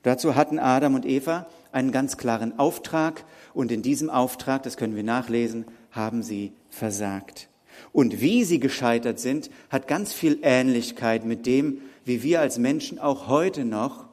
Dazu 0.04 0.36
hatten 0.36 0.60
Adam 0.60 0.96
und 0.96 1.06
Eva 1.06 1.48
einen 1.72 1.92
ganz 1.92 2.18
klaren 2.18 2.58
Auftrag 2.58 3.26
und 3.54 3.72
in 3.72 3.82
diesem 3.82 4.10
Auftrag, 4.10 4.64
das 4.64 4.78
können 4.78 4.96
wir 4.96 5.04
nachlesen, 5.04 5.66
haben 5.92 6.24
sie 6.24 6.54
versagt. 6.70 7.50
Und 7.92 8.22
wie 8.22 8.44
sie 8.44 8.60
gescheitert 8.60 9.20
sind, 9.20 9.50
hat 9.70 9.88
ganz 9.88 10.14
viel 10.14 10.40
Ähnlichkeit 10.42 11.26
mit 11.26 11.46
dem, 11.46 11.80
wie 12.06 12.24
wir 12.24 12.40
als 12.40 12.58
Menschen 12.58 13.00
auch 13.00 13.28
heute 13.28 13.66
noch 13.66 14.06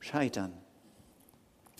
scheitern. 0.00 0.52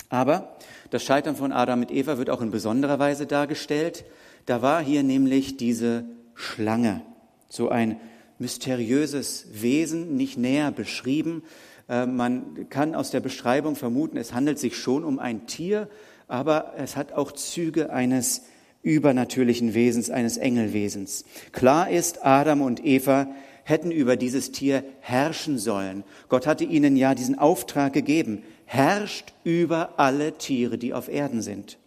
Aber 0.09 0.57
das 0.91 1.03
Scheitern 1.03 1.37
von 1.37 1.53
Adam 1.53 1.81
und 1.81 1.91
Eva 1.91 2.19
wird 2.19 2.31
auch 2.31 2.41
in 2.41 2.51
besonderer 2.51 2.99
Weise 2.99 3.27
dargestellt. 3.27 4.05
Da 4.47 4.63
war 4.63 4.83
hier 4.83 5.03
nämlich 5.03 5.57
diese 5.57 6.05
Schlange, 6.35 7.03
so 7.49 7.69
ein 7.69 7.99
mysteriöses 8.39 9.47
Wesen, 9.53 10.17
nicht 10.17 10.37
näher 10.39 10.71
beschrieben. 10.71 11.43
Äh, 11.89 12.07
man 12.07 12.69
kann 12.69 12.95
aus 12.95 13.11
der 13.11 13.21
Beschreibung 13.21 13.77
vermuten, 13.77 14.17
es 14.17 14.33
handelt 14.33 14.59
sich 14.59 14.77
schon 14.77 15.05
um 15.05 15.19
ein 15.19 15.47
Tier, 15.47 15.89
aber 16.29 16.75
es 16.77 16.97
hat 16.97 17.13
auch 17.13 17.33
Züge 17.33 17.91
eines 17.91 18.43
übernatürlichen 18.83 19.75
Wesens, 19.75 20.11
eines 20.11 20.37
Engelwesens. 20.37 21.25
Klar 21.53 21.91
ist, 21.91 22.25
Adam 22.25 22.61
und 22.61 22.85
Eva 22.85 23.29
hätten 23.65 23.91
über 23.91 24.17
dieses 24.17 24.53
Tier 24.53 24.85
herrschen 25.01 25.59
sollen. 25.59 26.05
Gott 26.29 26.47
hatte 26.47 26.65
ihnen 26.65 26.97
ja 26.97 27.15
diesen 27.15 27.39
Auftrag 27.39 27.95
gegeben. 27.95 28.43
Herrscht 28.67 29.33
über 29.43 29.99
alle 29.99 30.37
Tiere, 30.37 30.77
die 30.77 30.93
auf 30.93 31.09
Erden 31.09 31.41
sind. 31.41 31.79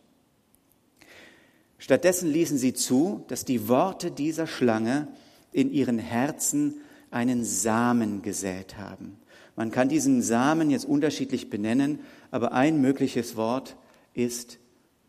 Stattdessen 1.77 2.31
ließen 2.31 2.57
sie 2.57 2.73
zu, 2.73 3.23
dass 3.27 3.45
die 3.45 3.67
Worte 3.67 4.11
dieser 4.11 4.47
Schlange 4.47 5.07
in 5.51 5.71
ihren 5.71 5.99
Herzen 5.99 6.81
einen 7.11 7.43
Samen 7.43 8.21
gesät 8.21 8.77
haben. 8.77 9.17
Man 9.55 9.71
kann 9.71 9.89
diesen 9.89 10.21
Samen 10.21 10.69
jetzt 10.69 10.85
unterschiedlich 10.85 11.49
benennen, 11.49 11.99
aber 12.31 12.51
ein 12.51 12.81
mögliches 12.81 13.35
Wort 13.35 13.75
ist 14.13 14.59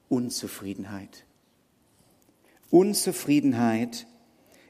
Unzufriedenheit. 0.08 1.24
Unzufriedenheit 2.70 4.06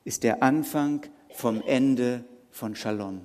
ist 0.05 0.23
der 0.23 0.43
Anfang 0.43 1.03
vom 1.31 1.63
Ende 1.63 2.25
von 2.51 2.75
Shalom. 2.75 3.21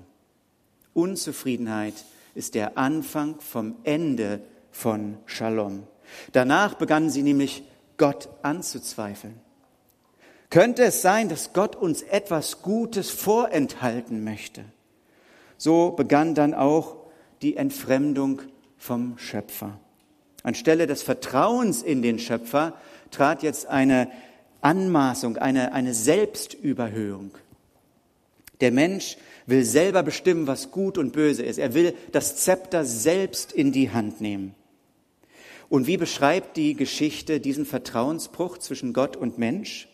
Unzufriedenheit 0.94 1.94
ist 2.36 2.56
der 2.56 2.78
Anfang 2.78 3.40
vom 3.40 3.76
Ende 3.84 4.42
von 4.72 5.18
Shalom. 5.26 5.84
Danach 6.32 6.76
begannen 6.76 7.10
sie 7.10 7.24
nämlich 7.24 7.64
Gott 7.98 8.30
anzuzweifeln. 8.42 9.40
Könnte 10.50 10.84
es 10.84 11.02
sein, 11.02 11.30
dass 11.30 11.54
Gott 11.54 11.76
uns 11.76 12.04
etwas 12.04 12.62
Gutes 12.62 13.10
vorenthalten 13.10 14.24
möchte? 14.24 14.64
So 15.58 15.92
begann 15.92 16.36
dann 16.36 16.54
auch 16.54 16.98
die 17.42 17.58
Entfremdung 17.58 18.42
vom 18.78 19.18
Schöpfer. 19.18 19.80
Anstelle 20.44 20.88
des 20.88 21.04
Vertrauens 21.04 21.82
in 21.82 22.02
den 22.02 22.20
Schöpfer 22.20 22.74
trat 23.12 23.44
jetzt 23.44 23.66
eine 23.66 24.12
Anmaßung, 24.62 25.38
eine, 25.38 25.74
eine 25.74 25.94
Selbstüberhöhung. 25.94 27.32
Der 28.62 28.72
Mensch 28.72 29.18
will 29.46 29.66
selber 29.66 30.04
bestimmen, 30.04 30.48
was 30.48 30.72
gut 30.72 30.98
und 30.98 31.14
böse 31.14 31.44
ist. 31.44 31.58
Er 31.58 31.74
will 31.74 31.96
das 32.12 32.38
Zepter 32.38 32.86
selbst 32.86 33.52
in 33.52 33.72
die 33.72 33.92
Hand 33.92 34.22
nehmen. 34.22 34.56
Und 35.70 35.88
wie 35.88 35.98
beschreibt 35.98 36.58
die 36.58 36.76
Geschichte 36.76 37.40
diesen 37.40 37.66
Vertrauensbruch 37.66 38.58
zwischen 38.58 38.94
Gott 38.94 39.16
und 39.18 39.38
Mensch? 39.38 39.88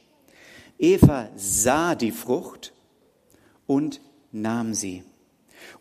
Eva 0.78 1.30
sah 1.36 1.96
die 1.96 2.12
Frucht 2.12 2.74
und 3.68 4.02
nahm 4.32 4.74
sie. 4.74 5.04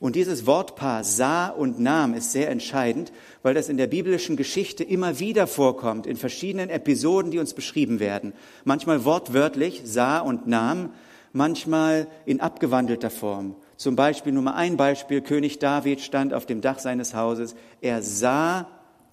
Und 0.01 0.17
dieses 0.17 0.47
Wortpaar 0.47 1.05
sah 1.05 1.49
und 1.49 1.79
nahm 1.81 2.15
ist 2.15 2.33
sehr 2.33 2.51
entscheidend, 2.51 3.13
weil 3.43 3.55
das 3.55 3.69
in 3.69 3.77
der 3.77 3.87
biblischen 3.87 4.37
Geschichte 4.37 4.85
immer 4.85 5.19
wieder 5.19 5.47
vorkommt, 5.47 6.07
in 6.07 6.17
verschiedenen 6.17 6.71
Episoden, 6.71 7.31
die 7.31 7.39
uns 7.39 7.55
beschrieben 7.55 8.01
werden. 8.01 8.33
Manchmal 8.65 9.05
wortwörtlich 9.05 9.83
sah 9.85 10.19
und 10.19 10.47
nahm, 10.47 10.91
manchmal 11.33 12.09
in 12.27 12.41
abgewandelter 12.41 13.11
Form. 13.11 13.55
Zum 13.77 13.95
Beispiel, 13.97 14.33
nur 14.33 14.43
mal 14.43 14.55
ein 14.55 14.77
Beispiel, 14.77 15.21
König 15.21 15.59
David 15.59 16.01
stand 16.01 16.35
auf 16.35 16.47
dem 16.47 16.61
Dach 16.61 16.79
seines 16.81 17.15
Hauses, 17.15 17.55
er 17.81 18.03
sah 18.03 18.69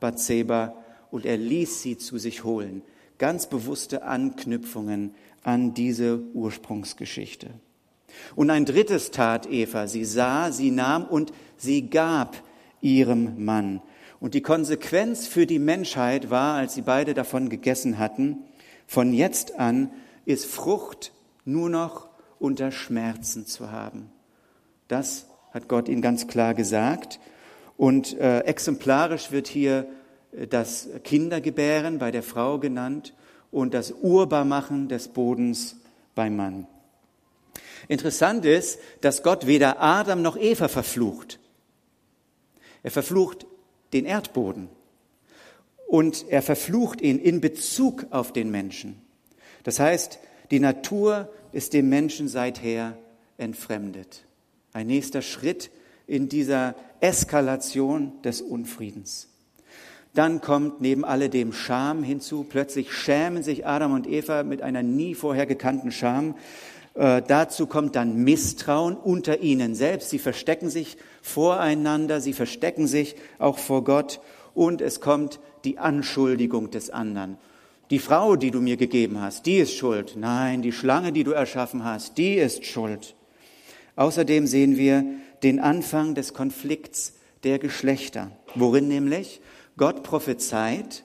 Bathseba 0.05 0.75
und 1.09 1.25
er 1.25 1.38
ließ 1.38 1.81
sie 1.81 1.97
zu 1.97 2.19
sich 2.19 2.43
holen. 2.43 2.83
Ganz 3.17 3.47
bewusste 3.47 4.03
Anknüpfungen 4.03 5.15
an 5.41 5.74
diese 5.74 6.19
Ursprungsgeschichte. 6.35 7.50
Und 8.35 8.51
ein 8.51 8.65
drittes 8.65 9.09
tat 9.09 9.50
Eva. 9.50 9.88
Sie 9.88 10.05
sah, 10.05 10.51
sie 10.51 10.69
nahm 10.69 11.05
und 11.05 11.33
sie 11.57 11.89
gab 11.89 12.35
ihrem 12.81 13.43
Mann. 13.43 13.81
Und 14.19 14.35
die 14.35 14.41
Konsequenz 14.41 15.25
für 15.25 15.47
die 15.47 15.59
Menschheit 15.59 16.29
war, 16.29 16.55
als 16.55 16.75
sie 16.75 16.83
beide 16.83 17.15
davon 17.15 17.50
gegessen 17.50 17.97
hatten, 17.97 18.43
von 18.85 19.12
jetzt 19.12 19.55
an 19.55 19.89
ist 20.25 20.45
Frucht 20.45 21.13
nur 21.45 21.69
noch 21.69 22.09
unter 22.38 22.71
Schmerzen 22.71 23.47
zu 23.47 23.71
haben. 23.71 24.12
Das 24.88 25.25
hat 25.51 25.67
Gott 25.67 25.89
ihnen 25.89 26.03
ganz 26.03 26.27
klar 26.27 26.53
gesagt. 26.53 27.19
Und 27.77 28.17
äh, 28.17 28.39
exemplarisch 28.41 29.32
wird 29.32 29.48
hier 29.48 29.88
äh, 30.32 30.48
das 30.48 30.89
Kindergebären 31.03 32.00
bei 32.00 32.12
der 32.12 32.24
Frau 32.24 32.60
genannt 32.60 33.13
und 33.51 33.74
das 33.74 33.91
Urbarmachen 33.91 34.88
des 34.88 35.10
Bodens 35.10 35.77
beim 36.13 36.36
Mann. 36.36 36.67
Interessant 37.88 38.46
ist, 38.46 38.79
dass 39.01 39.24
Gott 39.24 39.46
weder 39.46 39.82
Adam 39.82 40.22
noch 40.22 40.38
Eva 40.38 40.67
verflucht. 40.67 41.39
Er 42.84 42.91
verflucht 42.91 43.46
den 43.94 44.05
Erdboden 44.05 44.70
und 45.88 46.25
er 46.29 46.41
verflucht 46.41 47.01
ihn 47.01 47.20
in 47.20 47.41
Bezug 47.41 48.08
auf 48.10 48.34
den 48.34 48.51
Menschen. 48.51 49.01
Das 49.63 49.79
heißt, 49.79 50.20
die 50.51 50.60
Natur 50.60 51.29
ist 51.51 51.74
dem 51.74 51.89
Menschen 51.89 52.27
seither 52.27 52.98
entfremdet. 53.38 54.25
Ein 54.74 54.88
nächster 54.88 55.22
Schritt 55.22 55.70
in 56.07 56.29
dieser 56.29 56.75
Eskalation 57.00 58.13
des 58.24 58.41
Unfriedens. 58.41 59.29
Dann 60.13 60.39
kommt 60.39 60.79
neben 60.79 61.03
alledem 61.03 61.51
Scham 61.51 62.01
hinzu. 62.01 62.45
Plötzlich 62.47 62.93
schämen 62.93 63.43
sich 63.43 63.65
Adam 63.67 63.93
und 63.93 64.07
Eva 64.07 64.43
mit 64.43 64.62
einer 64.62 64.81
nie 64.81 65.13
vorher 65.13 65.45
gekannten 65.45 65.91
Scham. 65.91 66.35
Äh, 66.93 67.21
dazu 67.27 67.67
kommt 67.67 67.97
dann 67.97 68.24
Misstrauen 68.24 68.95
unter 68.95 69.41
ihnen 69.41 69.75
selbst. 69.75 70.09
Sie 70.09 70.19
verstecken 70.19 70.69
sich 70.69 70.97
voreinander, 71.21 72.21
sie 72.21 72.31
verstecken 72.31 72.88
sich 72.88 73.15
auch 73.39 73.57
vor 73.57 73.83
Gott 73.83 74.21
und 74.53 74.81
es 74.81 75.01
kommt 75.01 75.39
die 75.65 75.77
Anschuldigung 75.77 76.71
des 76.71 76.89
anderen. 76.89 77.38
Die 77.89 78.00
Frau, 78.00 78.38
die 78.38 78.51
du 78.51 78.62
mir 78.62 78.77
gegeben 78.77 79.21
hast, 79.21 79.45
die 79.45 79.57
ist 79.57 79.75
schuld. 79.75 80.15
Nein, 80.17 80.62
die 80.62 80.71
Schlange, 80.71 81.12
die 81.12 81.25
du 81.25 81.31
erschaffen 81.31 81.83
hast, 81.83 82.17
die 82.17 82.35
ist 82.35 82.65
schuld. 82.65 83.15
Außerdem 83.97 84.47
sehen 84.47 84.77
wir 84.77 85.05
den 85.45 85.59
Anfang 85.59 86.15
des 86.15 86.33
Konflikts 86.33 87.13
der 87.43 87.59
Geschlechter. 87.59 88.31
Worin 88.55 88.87
nämlich 88.87 89.41
Gott 89.77 90.01
prophezeit, 90.01 91.03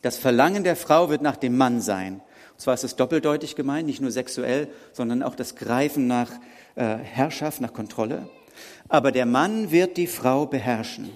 das 0.00 0.16
Verlangen 0.16 0.64
der 0.64 0.76
Frau 0.76 1.10
wird 1.10 1.20
nach 1.20 1.36
dem 1.36 1.54
Mann 1.54 1.82
sein. 1.82 2.22
Und 2.52 2.60
zwar 2.60 2.72
ist 2.72 2.84
es 2.84 2.96
doppeldeutig 2.96 3.54
gemeint, 3.54 3.86
nicht 3.86 4.00
nur 4.00 4.10
sexuell, 4.10 4.68
sondern 4.94 5.22
auch 5.22 5.34
das 5.34 5.56
Greifen 5.56 6.06
nach 6.06 6.30
äh, 6.74 6.96
Herrschaft, 6.96 7.60
nach 7.60 7.74
Kontrolle. 7.74 8.30
Aber 8.88 9.12
der 9.12 9.26
Mann 9.26 9.70
wird 9.70 9.98
die 9.98 10.06
Frau 10.06 10.46
beherrschen. 10.46 11.10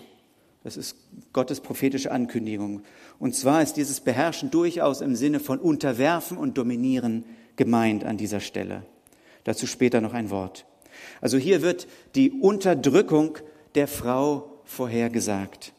Das 0.64 0.76
ist 0.76 0.96
Gottes 1.32 1.60
prophetische 1.60 2.12
Ankündigung. 2.12 2.82
Und 3.18 3.36
zwar 3.36 3.62
ist 3.62 3.78
dieses 3.78 4.00
Beherrschen 4.00 4.50
durchaus 4.50 5.00
im 5.00 5.16
Sinne 5.16 5.40
von 5.40 5.58
unterwerfen 5.60 6.36
und 6.36 6.58
dominieren 6.58 7.24
gemeint 7.56 8.04
an 8.04 8.18
dieser 8.18 8.40
Stelle. 8.40 8.82
Dazu 9.44 9.66
später 9.66 10.02
noch 10.02 10.12
ein 10.12 10.28
Wort. 10.28 10.66
Also 11.20 11.38
hier 11.38 11.62
wird 11.62 11.86
die 12.14 12.30
Unterdrückung 12.30 13.38
der 13.74 13.88
Frau 13.88 14.60
vorhergesagt, 14.64 15.72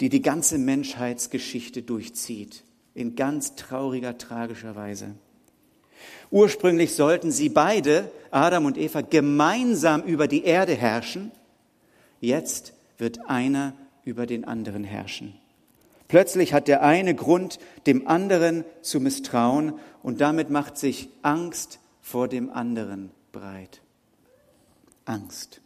die 0.00 0.08
die 0.08 0.22
ganze 0.22 0.58
Menschheitsgeschichte 0.58 1.82
durchzieht 1.82 2.64
in 2.94 3.14
ganz 3.14 3.56
trauriger, 3.56 4.16
tragischer 4.16 4.74
Weise. 4.74 5.14
Ursprünglich 6.30 6.94
sollten 6.94 7.30
sie 7.30 7.48
beide, 7.48 8.10
Adam 8.30 8.64
und 8.64 8.78
Eva, 8.78 9.02
gemeinsam 9.02 10.02
über 10.02 10.26
die 10.26 10.44
Erde 10.44 10.74
herrschen. 10.74 11.30
Jetzt 12.20 12.72
wird 12.98 13.28
einer 13.28 13.74
über 14.04 14.26
den 14.26 14.44
anderen 14.44 14.82
herrschen. 14.82 15.34
Plötzlich 16.08 16.52
hat 16.52 16.68
der 16.68 16.82
eine 16.82 17.14
Grund, 17.14 17.58
dem 17.86 18.06
anderen 18.06 18.64
zu 18.80 19.00
misstrauen 19.00 19.74
und 20.02 20.20
damit 20.20 20.50
macht 20.50 20.78
sich 20.78 21.08
Angst 21.22 21.80
vor 22.00 22.28
dem 22.28 22.50
anderen 22.50 23.10
breit. 23.32 23.80
Angst. 25.06 25.60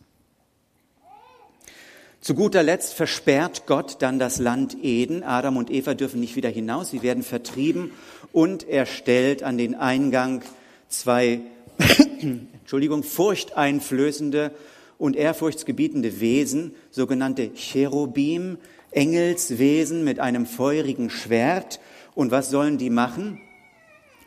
Zu 2.20 2.35
guter 2.35 2.62
Letzt 2.62 2.92
versperrt 2.92 3.66
Gott 3.66 3.97
dann 4.00 4.18
das 4.18 4.38
Land 4.38 4.76
Eden. 4.82 5.23
Adam 5.23 5.56
und 5.56 5.70
Eva 5.70 5.94
dürfen 5.94 6.20
nicht 6.20 6.37
wieder 6.37 6.50
hinaus, 6.50 6.90
sie 6.90 7.02
werden 7.02 7.23
vertrieben 7.23 7.92
und 8.32 8.68
er 8.68 8.85
stellt 8.85 9.42
an 9.42 9.56
den 9.56 9.75
Eingang 9.75 10.42
zwei, 10.88 11.40
Entschuldigung, 12.20 13.02
furchteinflößende 13.02 14.52
und 14.99 15.16
ehrfurchtsgebietende 15.16 16.20
Wesen, 16.20 16.75
sogenannte 16.90 17.54
Cherubim, 17.54 18.59
Engelswesen 18.90 20.04
mit 20.04 20.20
einem 20.20 20.44
feurigen 20.44 21.09
Schwert. 21.09 21.80
Und 22.14 22.30
was 22.30 22.50
sollen 22.50 22.76
die 22.76 22.90
machen? 22.90 23.40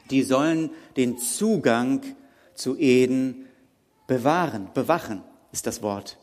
Die 0.09 0.23
sollen 0.23 0.71
den 0.97 1.19
Zugang 1.19 2.01
zu 2.55 2.75
Eden 2.75 3.42
bewahren, 4.07 4.69
bewachen 4.73 5.23
ist 5.51 5.67
das 5.67 5.81
Wort. 5.81 6.17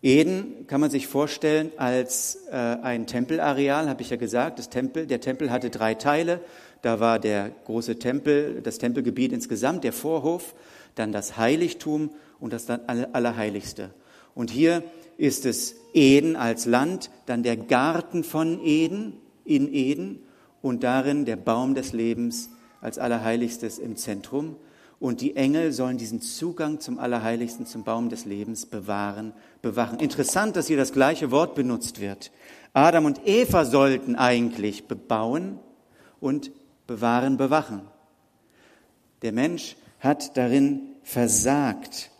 Eden 0.00 0.66
kann 0.68 0.80
man 0.80 0.90
sich 0.90 1.08
vorstellen 1.08 1.72
als 1.76 2.46
äh, 2.50 2.54
ein 2.54 3.06
Tempelareal, 3.06 3.88
habe 3.88 4.02
ich 4.02 4.10
ja 4.10 4.16
gesagt. 4.16 4.58
Das 4.58 4.68
Tempel, 4.68 5.06
der 5.06 5.20
Tempel 5.20 5.50
hatte 5.50 5.70
drei 5.70 5.94
Teile. 5.94 6.40
Da 6.82 7.00
war 7.00 7.18
der 7.18 7.50
große 7.64 7.98
Tempel, 7.98 8.60
das 8.62 8.78
Tempelgebiet 8.78 9.32
insgesamt, 9.32 9.82
der 9.82 9.92
Vorhof, 9.92 10.54
dann 10.94 11.10
das 11.10 11.36
Heiligtum 11.36 12.10
und 12.38 12.52
das 12.52 12.70
Allerheiligste. 12.70 13.90
Und 14.36 14.50
hier 14.50 14.84
ist 15.16 15.44
es 15.46 15.74
Eden 15.94 16.36
als 16.36 16.64
Land, 16.64 17.10
dann 17.26 17.42
der 17.42 17.56
Garten 17.56 18.22
von 18.22 18.60
Eden 18.64 19.14
in 19.44 19.72
Eden 19.74 20.22
und 20.62 20.84
darin 20.84 21.24
der 21.24 21.36
Baum 21.36 21.74
des 21.74 21.92
Lebens 21.92 22.50
als 22.80 22.98
Allerheiligstes 22.98 23.80
im 23.80 23.96
Zentrum 23.96 24.54
und 25.00 25.20
die 25.20 25.36
Engel 25.36 25.72
sollen 25.72 25.96
diesen 25.96 26.20
Zugang 26.20 26.80
zum 26.80 26.98
Allerheiligsten, 26.98 27.66
zum 27.66 27.84
Baum 27.84 28.08
des 28.08 28.24
Lebens 28.24 28.66
bewahren, 28.66 29.32
bewachen. 29.62 30.00
Interessant, 30.00 30.56
dass 30.56 30.66
hier 30.66 30.76
das 30.76 30.92
gleiche 30.92 31.30
Wort 31.30 31.54
benutzt 31.54 32.00
wird. 32.00 32.32
Adam 32.72 33.04
und 33.04 33.20
Eva 33.24 33.64
sollten 33.64 34.16
eigentlich 34.16 34.86
bebauen 34.86 35.58
und 36.20 36.50
bewahren, 36.86 37.36
bewachen. 37.36 37.82
Der 39.22 39.32
Mensch 39.32 39.76
hat 40.00 40.36
darin 40.36 40.80
versagt. 41.02 42.10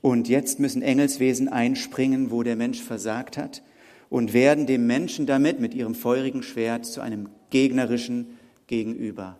Und 0.00 0.28
jetzt 0.28 0.60
müssen 0.60 0.80
Engelswesen 0.80 1.48
einspringen, 1.48 2.30
wo 2.30 2.42
der 2.42 2.56
Mensch 2.56 2.82
versagt 2.82 3.36
hat 3.36 3.62
und 4.08 4.32
werden 4.32 4.66
dem 4.66 4.86
Menschen 4.86 5.26
damit 5.26 5.60
mit 5.60 5.74
ihrem 5.74 5.94
feurigen 5.94 6.42
Schwert 6.42 6.86
zu 6.86 7.00
einem 7.00 7.28
gegnerischen 7.50 8.38
Gegenüber. 8.66 9.38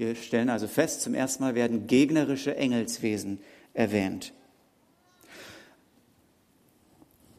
Wir 0.00 0.14
stellen 0.14 0.48
also 0.48 0.66
fest, 0.66 1.02
zum 1.02 1.12
ersten 1.12 1.42
Mal 1.42 1.54
werden 1.54 1.86
gegnerische 1.86 2.56
Engelswesen 2.56 3.38
erwähnt. 3.74 4.32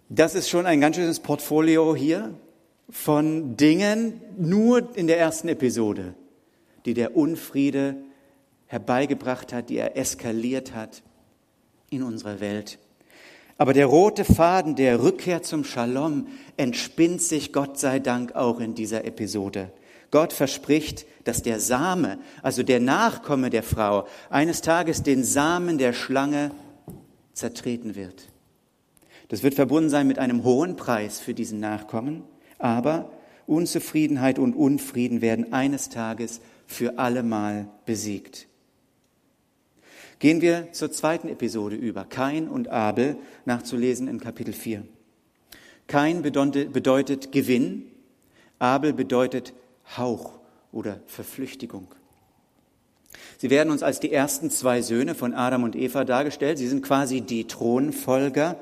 Das 0.10 0.36
ist 0.36 0.48
schon 0.48 0.68
ein 0.68 0.80
ganz 0.80 0.96
schönes 0.96 1.22
Portfolio 1.22 1.96
hier 1.96 2.36
von 2.88 3.58
Dingen, 3.58 4.22
nur 4.38 4.96
in 4.96 5.08
der 5.08 5.18
ersten 5.18 5.48
Episode, 5.48 6.14
die 6.86 6.94
der 6.94 7.18
Unfriede 7.18 7.96
herbeigebracht 8.68 9.54
hat, 9.54 9.72
die 9.72 9.78
er 9.78 9.98
eskaliert 9.98 10.76
hat 10.76 11.02
in 11.90 12.04
unserer 12.04 12.42
Welt. 12.42 12.78
Aber 13.58 13.74
der 13.74 13.88
rote 13.88 14.24
Faden 14.24 14.76
der 14.76 15.02
Rückkehr 15.02 15.42
zum 15.42 15.64
Shalom 15.64 16.28
entspinnt 16.58 17.24
sich 17.24 17.54
Gott 17.54 17.80
sei 17.80 17.98
Dank 17.98 18.36
auch 18.36 18.60
in 18.60 18.76
dieser 18.76 19.04
Episode. 19.04 19.72
Gott 20.12 20.34
verspricht, 20.34 21.06
dass 21.24 21.42
der 21.42 21.60
Same, 21.60 22.20
also 22.44 22.64
der 22.64 22.80
Nachkomme 22.80 23.50
der 23.50 23.64
Frau, 23.64 24.08
eines 24.30 24.62
Tages 24.62 25.04
den 25.04 25.24
Samen 25.24 25.78
der 25.78 25.94
Schlange 25.94 26.52
zertreten 27.34 27.96
wird. 27.96 28.28
Das 29.30 29.44
wird 29.44 29.56
verbunden 29.56 29.90
sein 29.90 30.08
mit 30.08 30.20
einem 30.20 30.44
hohen 30.44 30.76
Preis 30.76 31.20
für 31.20 31.34
diesen 31.34 31.62
Nachkommen, 31.62 32.24
aber 32.58 33.12
Unzufriedenheit 33.48 34.38
und 34.40 34.54
Unfrieden 34.54 35.22
werden 35.22 35.54
eines 35.54 35.90
Tages 35.90 36.42
für 36.68 37.00
allemal 37.00 37.68
besiegt. 37.86 38.48
Gehen 40.20 40.42
wir 40.42 40.72
zur 40.72 40.92
zweiten 40.92 41.30
Episode 41.30 41.76
über, 41.76 42.06
Kain 42.06 42.48
und 42.48 42.68
Abel, 42.68 43.16
nachzulesen 43.46 44.08
in 44.08 44.20
Kapitel 44.20 44.54
4. 44.54 44.84
Kain 45.88 46.22
bedeutet 46.22 47.32
Gewinn, 47.32 47.88
Abel 48.60 48.94
bedeutet 48.94 49.54
Hauch 49.98 50.40
oder 50.72 51.00
Verflüchtigung. 51.08 51.88
Sie 53.38 53.50
werden 53.50 53.72
uns 53.72 53.84
als 53.84 54.00
die 54.00 54.12
ersten 54.12 54.50
zwei 54.50 54.82
Söhne 54.82 55.16
von 55.16 55.34
Adam 55.34 55.64
und 55.64 55.76
Eva 55.76 56.06
dargestellt. 56.06 56.58
Sie 56.58 56.68
sind 56.68 56.84
quasi 56.84 57.22
die 57.22 57.48
Thronfolger. 57.48 58.60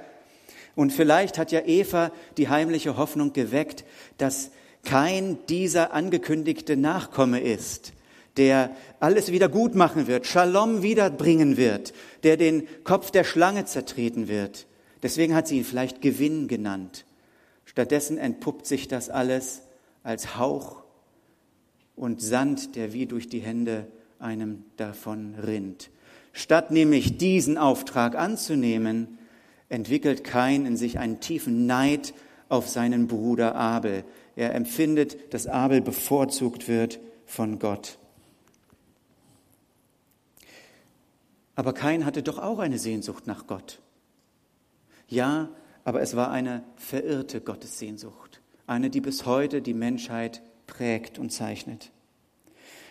Und 0.75 0.93
vielleicht 0.93 1.37
hat 1.37 1.51
ja 1.51 1.61
Eva 1.65 2.11
die 2.37 2.49
heimliche 2.49 2.97
Hoffnung 2.97 3.33
geweckt, 3.33 3.83
dass 4.17 4.51
kein 4.85 5.37
dieser 5.47 5.93
angekündigte 5.93 6.77
Nachkomme 6.77 7.41
ist, 7.41 7.93
der 8.37 8.75
alles 8.99 9.31
wieder 9.31 9.49
gut 9.49 9.75
machen 9.75 10.07
wird, 10.07 10.25
Shalom 10.25 10.81
wiederbringen 10.81 11.57
wird, 11.57 11.93
der 12.23 12.37
den 12.37 12.65
Kopf 12.85 13.11
der 13.11 13.25
Schlange 13.25 13.65
zertreten 13.65 14.27
wird. 14.27 14.65
Deswegen 15.03 15.35
hat 15.35 15.47
sie 15.47 15.57
ihn 15.57 15.65
vielleicht 15.65 16.01
Gewinn 16.01 16.47
genannt. 16.47 17.05
Stattdessen 17.65 18.17
entpuppt 18.17 18.65
sich 18.65 18.87
das 18.87 19.09
alles 19.09 19.61
als 20.03 20.37
Hauch 20.37 20.83
und 21.99 22.21
Sand, 22.21 22.75
der 22.75 22.93
wie 22.93 23.05
durch 23.05 23.29
die 23.29 23.39
Hände 23.39 23.88
einem 24.17 24.63
davon 24.77 25.35
rinnt. 25.35 25.89
Statt 26.33 26.71
nämlich 26.71 27.17
diesen 27.17 27.57
Auftrag 27.57 28.15
anzunehmen, 28.15 29.19
entwickelt 29.67 30.23
Kain 30.23 30.65
in 30.65 30.77
sich 30.77 30.99
einen 30.99 31.19
tiefen 31.19 31.65
Neid 31.65 32.13
auf 32.47 32.67
seinen 32.67 33.07
Bruder 33.07 33.55
Abel. 33.55 34.03
Er 34.35 34.55
empfindet, 34.55 35.33
dass 35.33 35.47
Abel 35.47 35.81
bevorzugt 35.81 36.67
wird 36.67 36.99
von 37.25 37.59
Gott. 37.59 37.99
Aber 41.55 41.73
Kain 41.73 42.05
hatte 42.05 42.23
doch 42.23 42.39
auch 42.39 42.59
eine 42.59 42.79
Sehnsucht 42.79 43.27
nach 43.27 43.45
Gott. 43.45 43.79
Ja, 45.07 45.49
aber 45.83 46.01
es 46.01 46.15
war 46.15 46.31
eine 46.31 46.63
verirrte 46.77 47.41
Gottessehnsucht, 47.41 48.41
eine, 48.65 48.89
die 48.89 49.01
bis 49.01 49.25
heute 49.25 49.62
die 49.62 49.73
Menschheit 49.73 50.41
prägt 50.69 51.17
und 51.19 51.32
zeichnet. 51.32 51.91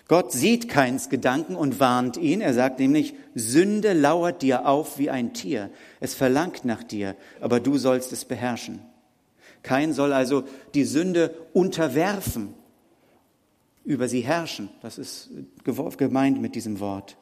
Gott 0.09 0.33
sieht 0.33 0.69
Keins 0.69 1.11
Gedanken 1.11 1.55
und 1.55 1.81
warnt 1.81 2.17
ihn. 2.17 2.41
Er 2.41 2.55
sagt 2.55 2.81
nämlich, 2.81 3.15
Sünde 3.35 3.93
lauert 3.93 4.41
dir 4.41 4.67
auf 4.67 4.99
wie 4.99 5.11
ein 5.11 5.35
Tier. 5.35 5.71
Es 6.01 6.15
verlangt 6.15 6.65
nach 6.65 6.83
dir, 6.83 7.15
aber 7.41 7.61
du 7.61 7.77
sollst 7.77 8.13
es 8.13 8.25
beherrschen. 8.25 8.81
Kein 9.63 9.93
soll 9.93 10.13
also 10.13 10.45
die 10.75 10.85
Sünde 10.85 11.35
unterwerfen, 11.53 12.55
über 13.85 14.09
sie 14.09 14.21
herrschen. 14.21 14.71
Das 14.81 14.97
ist 14.99 15.31
gemeint 15.65 16.41
mit 16.41 16.55
diesem 16.55 16.81
Wort. 16.81 17.17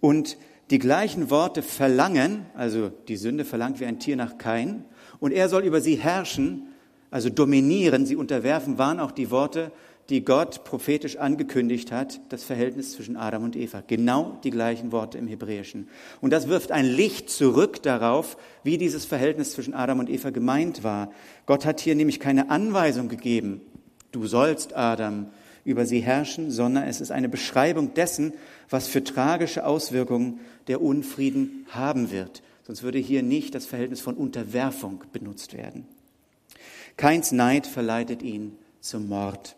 Und 0.00 0.36
die 0.70 0.78
gleichen 0.78 1.30
Worte 1.30 1.62
verlangen, 1.62 2.46
also 2.54 2.90
die 3.08 3.16
Sünde 3.16 3.44
verlangt 3.44 3.80
wie 3.80 3.86
ein 3.86 3.98
Tier 3.98 4.16
nach 4.16 4.38
Kain, 4.38 4.84
und 5.18 5.32
er 5.32 5.48
soll 5.48 5.64
über 5.64 5.80
sie 5.80 5.96
herrschen, 5.96 6.69
also 7.10 7.30
dominieren, 7.30 8.06
sie 8.06 8.16
unterwerfen, 8.16 8.78
waren 8.78 9.00
auch 9.00 9.10
die 9.10 9.30
Worte, 9.30 9.72
die 10.10 10.24
Gott 10.24 10.64
prophetisch 10.64 11.16
angekündigt 11.16 11.92
hat, 11.92 12.20
das 12.30 12.42
Verhältnis 12.42 12.92
zwischen 12.92 13.16
Adam 13.16 13.44
und 13.44 13.56
Eva. 13.56 13.82
Genau 13.86 14.38
die 14.42 14.50
gleichen 14.50 14.90
Worte 14.90 15.18
im 15.18 15.28
Hebräischen. 15.28 15.88
Und 16.20 16.32
das 16.32 16.48
wirft 16.48 16.72
ein 16.72 16.84
Licht 16.84 17.30
zurück 17.30 17.82
darauf, 17.82 18.36
wie 18.64 18.76
dieses 18.76 19.04
Verhältnis 19.04 19.52
zwischen 19.52 19.72
Adam 19.72 20.00
und 20.00 20.10
Eva 20.10 20.30
gemeint 20.30 20.82
war. 20.82 21.12
Gott 21.46 21.64
hat 21.64 21.80
hier 21.80 21.94
nämlich 21.94 22.18
keine 22.18 22.50
Anweisung 22.50 23.08
gegeben, 23.08 23.60
du 24.10 24.26
sollst 24.26 24.76
Adam 24.76 25.28
über 25.64 25.86
sie 25.86 26.00
herrschen, 26.00 26.50
sondern 26.50 26.84
es 26.84 27.00
ist 27.00 27.12
eine 27.12 27.28
Beschreibung 27.28 27.94
dessen, 27.94 28.32
was 28.68 28.88
für 28.88 29.04
tragische 29.04 29.64
Auswirkungen 29.64 30.40
der 30.66 30.80
Unfrieden 30.82 31.66
haben 31.68 32.10
wird. 32.10 32.42
Sonst 32.62 32.82
würde 32.82 32.98
hier 32.98 33.22
nicht 33.22 33.54
das 33.54 33.66
Verhältnis 33.66 34.00
von 34.00 34.16
Unterwerfung 34.16 35.04
benutzt 35.12 35.56
werden. 35.56 35.86
Keins 37.00 37.32
Neid 37.32 37.66
verleitet 37.66 38.20
ihn 38.20 38.58
zum 38.82 39.08
Mord 39.08 39.56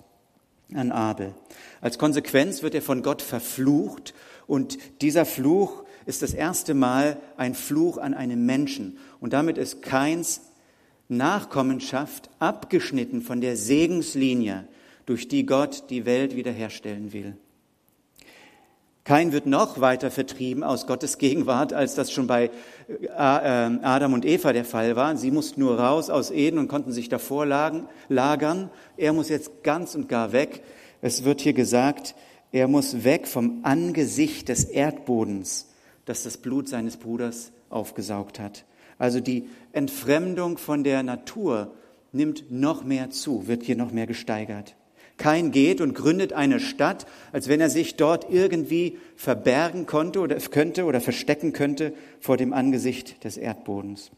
an 0.75 0.93
Abel. 0.93 1.35
Als 1.81 1.99
Konsequenz 1.99 2.63
wird 2.63 2.73
er 2.73 2.83
von 2.83 3.03
Gott 3.03 3.21
verflucht 3.21 4.15
und 4.47 4.79
dieser 5.01 5.27
Fluch 5.27 5.83
ist 6.07 6.23
das 6.23 6.35
erste 6.35 6.73
Mal 6.75 7.17
ein 7.37 7.57
Fluch 7.57 7.99
an 7.99 8.15
einem 8.15 8.47
Menschen 8.47 8.97
und 9.19 9.33
damit 9.33 9.59
ist 9.59 9.83
Keins 9.83 10.43
Nachkommenschaft 11.09 12.31
abgeschnitten 12.39 13.23
von 13.23 13.41
der 13.41 13.57
Segenslinie, 13.57 14.69
durch 15.05 15.27
die 15.27 15.45
Gott 15.45 15.91
die 15.91 16.07
Welt 16.07 16.37
wiederherstellen 16.37 17.13
will. 17.13 17.37
Kein 19.05 19.33
wird 19.33 19.47
noch 19.47 19.81
weiter 19.81 20.13
vertrieben 20.13 20.63
aus 20.63 20.87
Gottes 20.87 21.19
Gegenwart, 21.19 21.73
als 21.73 21.97
das 21.97 22.13
schon 22.13 22.29
bei 22.29 22.51
äh, 22.89 23.09
Adam 23.17 24.13
und 24.13 24.25
Eva 24.25 24.53
der 24.53 24.65
Fall 24.65 24.95
war. 24.95 25.17
Sie 25.17 25.33
mussten 25.33 25.61
nur 25.61 25.81
raus 25.81 26.09
aus 26.09 26.31
Eden 26.31 26.59
und 26.59 26.69
konnten 26.69 26.93
sich 26.93 27.09
davor 27.09 27.45
lagern. 27.45 28.71
Er 28.97 29.13
muss 29.13 29.29
jetzt 29.29 29.65
ganz 29.65 29.97
und 29.97 30.09
gar 30.09 30.31
weg. 30.31 30.63
Es 31.01 31.25
wird 31.25 31.41
hier 31.41 31.53
gesagt, 31.53 32.15
er 32.53 32.69
muss 32.69 33.03
weg 33.03 33.27
vom 33.27 33.61
Angesicht 33.65 34.49
des 34.49 34.65
Erdbodens, 34.65 35.69
das 36.05 36.23
das 36.23 36.37
Blut 36.37 36.69
seines 36.69 36.97
Bruders 36.97 37.51
aufgesaugt 37.71 38.39
hat. 38.39 38.65
Also 38.99 39.19
die 39.19 39.49
Entfremdung 39.73 40.59
von 40.59 40.85
der 40.85 41.03
Natur 41.03 41.75
nimmt 42.13 42.53
noch 42.53 42.85
mehr 42.85 43.11
zu, 43.11 43.49
wird 43.49 43.65
hier 43.65 43.77
noch 43.77 43.91
mehr 43.91 44.07
gesteigert. 44.07 44.77
Kain 45.17 45.51
geht 45.53 45.81
und 45.81 45.95
gründet 45.95 46.33
eine 46.33 46.61
Stadt, 46.61 47.07
als 47.33 47.49
wenn 47.49 47.61
er 47.61 47.71
sich 47.71 47.97
dort 47.97 48.27
irgendwie 48.31 48.99
verbergen 49.17 49.87
konnte 49.87 50.21
oder 50.21 50.37
könnte 50.37 50.85
oder 50.85 51.01
verstecken 51.01 51.53
könnte 51.53 51.93
vor 52.21 52.37
dem 52.37 52.53
Angesicht 52.53 53.23
des 53.25 53.37
Erdbodens. 53.37 54.11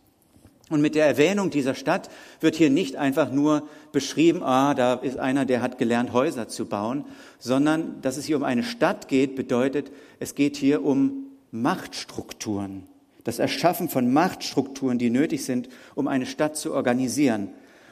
Und 0.71 0.81
mit 0.81 0.95
der 0.95 1.07
Erwähnung 1.07 1.51
dieser 1.51 1.75
Stadt 1.75 2.09
wird 2.41 2.57
hier 2.57 2.71
nicht 2.71 2.97
einfach 2.97 3.31
nur 3.31 3.69
beschrieben, 3.93 4.43
ah, 4.43 4.75
da 4.75 4.95
ist 4.95 5.19
einer, 5.19 5.45
der 5.45 5.61
hat 5.61 5.77
gelernt, 5.77 6.13
Häuser 6.15 6.49
zu 6.49 6.67
bauen, 6.67 7.05
sondern 7.39 8.01
dass 8.01 8.17
es 8.17 8.25
hier 8.25 8.37
um 8.37 8.45
eine 8.45 8.63
Stadt 8.63 9.09
geht, 9.09 9.37
bedeutet, 9.37 9.93
es 10.21 10.35
geht 10.35 10.57
hier 10.57 10.83
um 10.83 11.27
Machtstrukturen. 11.51 12.85
Das 13.25 13.39
Erschaffen 13.39 13.91
von 13.91 14.13
Machtstrukturen, 14.13 14.99
die 14.99 15.11
nötig 15.11 15.45
sind, 15.45 15.69
um 15.95 16.09
eine 16.09 16.27
Stadt 16.27 16.57
zu 16.57 16.73
organisieren. 16.73 17.51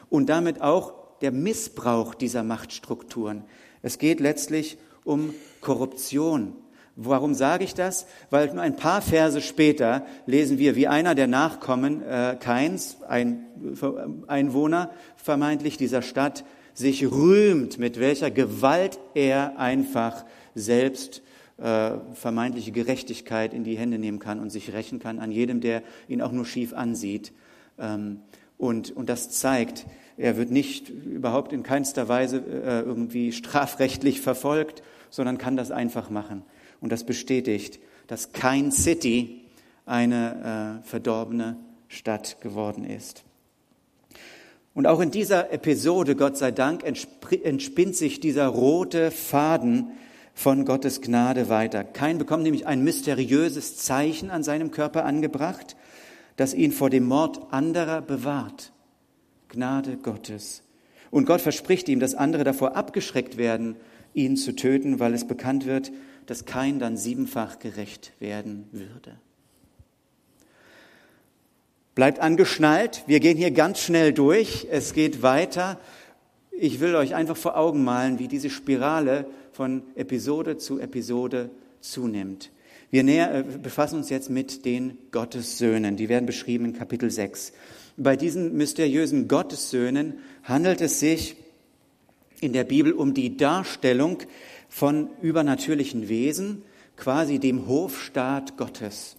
Und 0.09 0.29
damit 0.29 0.62
auch 0.62 0.95
der 1.22 1.32
Missbrauch 1.32 2.14
dieser 2.14 2.42
Machtstrukturen. 2.42 3.44
Es 3.82 3.98
geht 3.98 4.20
letztlich 4.20 4.78
um 5.04 5.35
Korruption. 5.61 6.54
Warum 6.94 7.35
sage 7.35 7.64
ich 7.64 7.74
das? 7.74 8.06
Weil 8.28 8.52
nur 8.52 8.62
ein 8.62 8.76
paar 8.76 9.00
Verse 9.00 9.40
später 9.40 10.04
lesen 10.26 10.58
wir, 10.58 10.76
wie 10.76 10.88
einer 10.88 11.14
der 11.14 11.26
Nachkommen 11.26 12.02
äh, 12.02 12.37
Keins, 12.38 12.98
ein 13.08 13.44
Einwohner 14.26 14.90
vermeintlich 15.16 15.78
dieser 15.78 16.02
Stadt, 16.02 16.44
sich 16.74 17.11
rühmt, 17.11 17.78
mit 17.78 17.98
welcher 17.98 18.30
Gewalt 18.30 18.98
er 19.14 19.58
einfach 19.58 20.24
selbst 20.54 21.22
äh, 21.58 21.92
vermeintliche 22.14 22.72
Gerechtigkeit 22.72 23.54
in 23.54 23.64
die 23.64 23.76
Hände 23.76 23.98
nehmen 23.98 24.18
kann 24.18 24.40
und 24.40 24.50
sich 24.50 24.72
rächen 24.72 24.98
kann 24.98 25.18
an 25.18 25.30
jedem, 25.30 25.61
der 25.61 25.82
ihn 26.08 26.20
auch 26.20 26.32
nur 26.32 26.44
schief 26.44 26.74
ansieht. 26.74 27.32
Ähm, 27.78 28.20
und, 28.58 28.90
und 28.90 29.08
das 29.08 29.30
zeigt, 29.30 29.87
er 30.22 30.37
wird 30.37 30.52
nicht 30.52 30.88
überhaupt 30.88 31.52
in 31.52 31.64
keinster 31.64 32.08
Weise 32.08 32.37
äh, 32.37 32.80
irgendwie 32.80 33.32
strafrechtlich 33.32 34.20
verfolgt, 34.20 34.85
sondern 35.11 35.37
kann 35.37 35.56
das 35.56 35.72
einfach 35.72 36.11
machen. 36.11 36.42
Und 36.80 36.92
das 36.92 37.04
bestätigt, 37.04 37.80
dass 38.06 38.32
kein 38.32 38.70
City 38.70 39.40
eine 39.85 40.80
äh, 40.85 40.88
verdorbene 40.88 41.56
Stadt 41.88 42.40
geworden 42.40 42.85
ist. 42.85 43.24
Und 44.74 44.87
auch 44.87 45.00
in 45.00 45.11
dieser 45.11 45.52
Episode, 45.52 46.14
Gott 46.14 46.38
sei 46.38 46.52
Dank, 46.52 46.85
entspinnt 46.85 47.96
sich 47.96 48.20
dieser 48.20 48.46
rote 48.46 49.11
Faden 49.11 49.90
von 50.35 50.64
Gottes 50.64 51.00
Gnade 51.00 51.48
weiter. 51.48 51.82
Kein 51.82 52.18
bekommt 52.18 52.44
nämlich 52.44 52.66
ein 52.66 52.85
mysteriöses 52.85 53.76
Zeichen 53.76 54.30
an 54.30 54.44
seinem 54.44 54.70
Körper 54.70 55.04
angebracht, 55.04 55.76
das 56.37 56.54
ihn 56.54 56.70
vor 56.70 56.90
dem 56.90 57.04
Mord 57.04 57.52
anderer 57.52 58.00
bewahrt. 58.00 58.72
Gnade 59.53 59.99
Gottes. 59.99 60.62
Und 61.11 61.27
Gott 61.27 61.41
verspricht 61.41 61.88
ihm, 61.88 62.01
dass 62.01 62.15
andere 62.15 62.43
davor 62.43 62.75
abgeschreckt 62.75 63.37
werden, 63.37 63.77
ihn 64.15 64.37
zu 64.37 64.57
töten, 64.57 64.99
weil 64.99 65.15
es 65.15 65.27
bekannt 65.27 65.67
wird, 65.67 65.93
dass 66.27 66.45
kein 66.45 66.79
dann 66.79 66.97
siebenfach 66.97 67.59
gerecht 67.59 68.12
werden 68.19 68.67
würde. 68.73 69.17
Bleibt 71.95 72.21
angeschnallt, 72.21 73.05
wir 73.07 73.21
gehen 73.21 73.37
hier 73.37 73.51
ganz 73.51 73.81
schnell 73.81 74.15
durch, 74.15 74.67
es 74.71 74.95
geht 74.95 75.23
weiter. 75.23 75.79
Ich 76.51 76.81
will 76.81 76.95
euch 76.95 77.15
einfach 77.15 77.37
vor 77.37 77.57
Augen 77.57 77.85
malen, 77.85 78.19
wie 78.19 78.29
diese 78.29 78.49
Spirale 78.49 79.27
von 79.53 79.83
Episode 79.95 80.57
zu 80.57 80.81
Episode 80.81 81.51
zunimmt. 81.81 82.51
Wir 82.91 83.03
näher, 83.03 83.35
äh, 83.35 83.43
befassen 83.43 83.97
uns 83.97 84.11
jetzt 84.11 84.31
mit 84.31 84.65
den 84.65 84.99
Gottessöhnen. 85.11 85.97
Die 85.97 86.09
werden 86.09 86.27
beschrieben 86.27 86.67
in 86.67 86.73
Kapitel 86.75 87.11
6. 87.11 87.53
Bei 87.96 88.16
diesen 88.16 88.57
mysteriösen 88.57 89.28
Gottessöhnen 89.28 90.14
handelt 90.44 90.81
es 90.81 90.98
sich 90.98 91.37
in 92.40 92.52
der 92.52 92.64
Bibel 92.64 92.92
um 92.92 93.12
die 93.12 93.37
Darstellung 93.37 94.18
von 94.68 95.11
übernatürlichen 95.20 96.09
Wesen, 96.09 96.62
quasi 96.96 97.38
dem 97.38 97.68
Hofstaat 97.68 98.57
Gottes. 98.57 99.16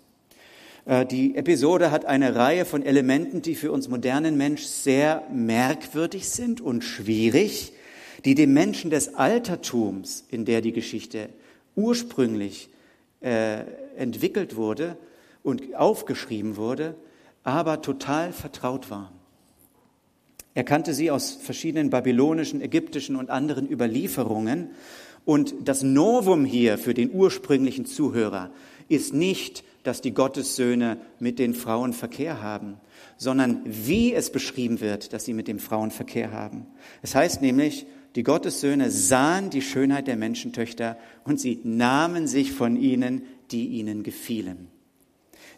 Äh, 0.86 1.06
die 1.06 1.36
Episode 1.36 1.92
hat 1.92 2.06
eine 2.06 2.36
Reihe 2.36 2.66
von 2.66 2.84
Elementen, 2.84 3.42
die 3.44 3.56
für 3.56 3.72
uns 3.72 3.90
modernen 3.90 4.38
Mensch 4.38 4.64
sehr 4.64 5.24
merkwürdig 5.32 6.28
sind 6.30 6.60
und 6.60 6.84
schwierig, 6.84 7.74
die 8.26 8.36
dem 8.36 8.54
Menschen 8.54 8.90
des 8.90 9.14
Altertums, 9.16 10.26
in 10.32 10.46
der 10.46 10.62
die 10.62 10.74
Geschichte 10.74 11.30
ursprünglich 11.76 12.70
äh, 13.22 13.60
entwickelt 13.98 14.56
wurde 14.56 14.98
und 15.44 15.76
aufgeschrieben 15.76 16.58
wurde, 16.58 16.96
aber 17.44 17.82
total 17.82 18.32
vertraut 18.32 18.90
waren. 18.90 19.14
Er 20.54 20.64
kannte 20.64 20.94
sie 20.94 21.10
aus 21.10 21.32
verschiedenen 21.32 21.90
babylonischen, 21.90 22.62
ägyptischen 22.62 23.16
und 23.16 23.30
anderen 23.30 23.70
Überlieferungen. 23.70 24.70
Und 25.26 25.56
das 25.64 25.84
Novum 25.84 26.46
hier 26.46 26.78
für 26.78 26.94
den 26.94 27.12
ursprünglichen 27.12 27.86
Zuhörer 27.86 28.52
ist 28.88 29.14
nicht, 29.14 29.64
dass 29.84 30.02
die 30.02 30.14
Gottessöhne 30.14 30.98
mit 31.20 31.40
den 31.40 31.54
Frauen 31.54 31.94
Verkehr 31.94 32.42
haben, 32.42 32.78
sondern 33.18 33.62
wie 33.66 34.14
es 34.14 34.32
beschrieben 34.32 34.80
wird, 34.80 35.12
dass 35.14 35.26
sie 35.26 35.34
mit 35.34 35.48
den 35.48 35.60
Frauen 35.60 35.92
Verkehr 35.92 36.32
haben. 36.32 36.68
Es 37.02 37.16
heißt 37.16 37.42
nämlich, 37.42 37.86
die 38.16 38.24
Gottessöhne 38.24 38.92
sahen 38.92 39.50
die 39.50 39.62
Schönheit 39.62 40.08
der 40.08 40.18
Menschentöchter 40.18 40.98
und 41.24 41.40
sie 41.40 41.60
nahmen 41.64 42.28
sich 42.28 42.52
von 42.52 42.78
ihnen, 42.78 43.24
die 43.52 43.68
ihnen 43.68 44.04
gefielen. 44.04 44.68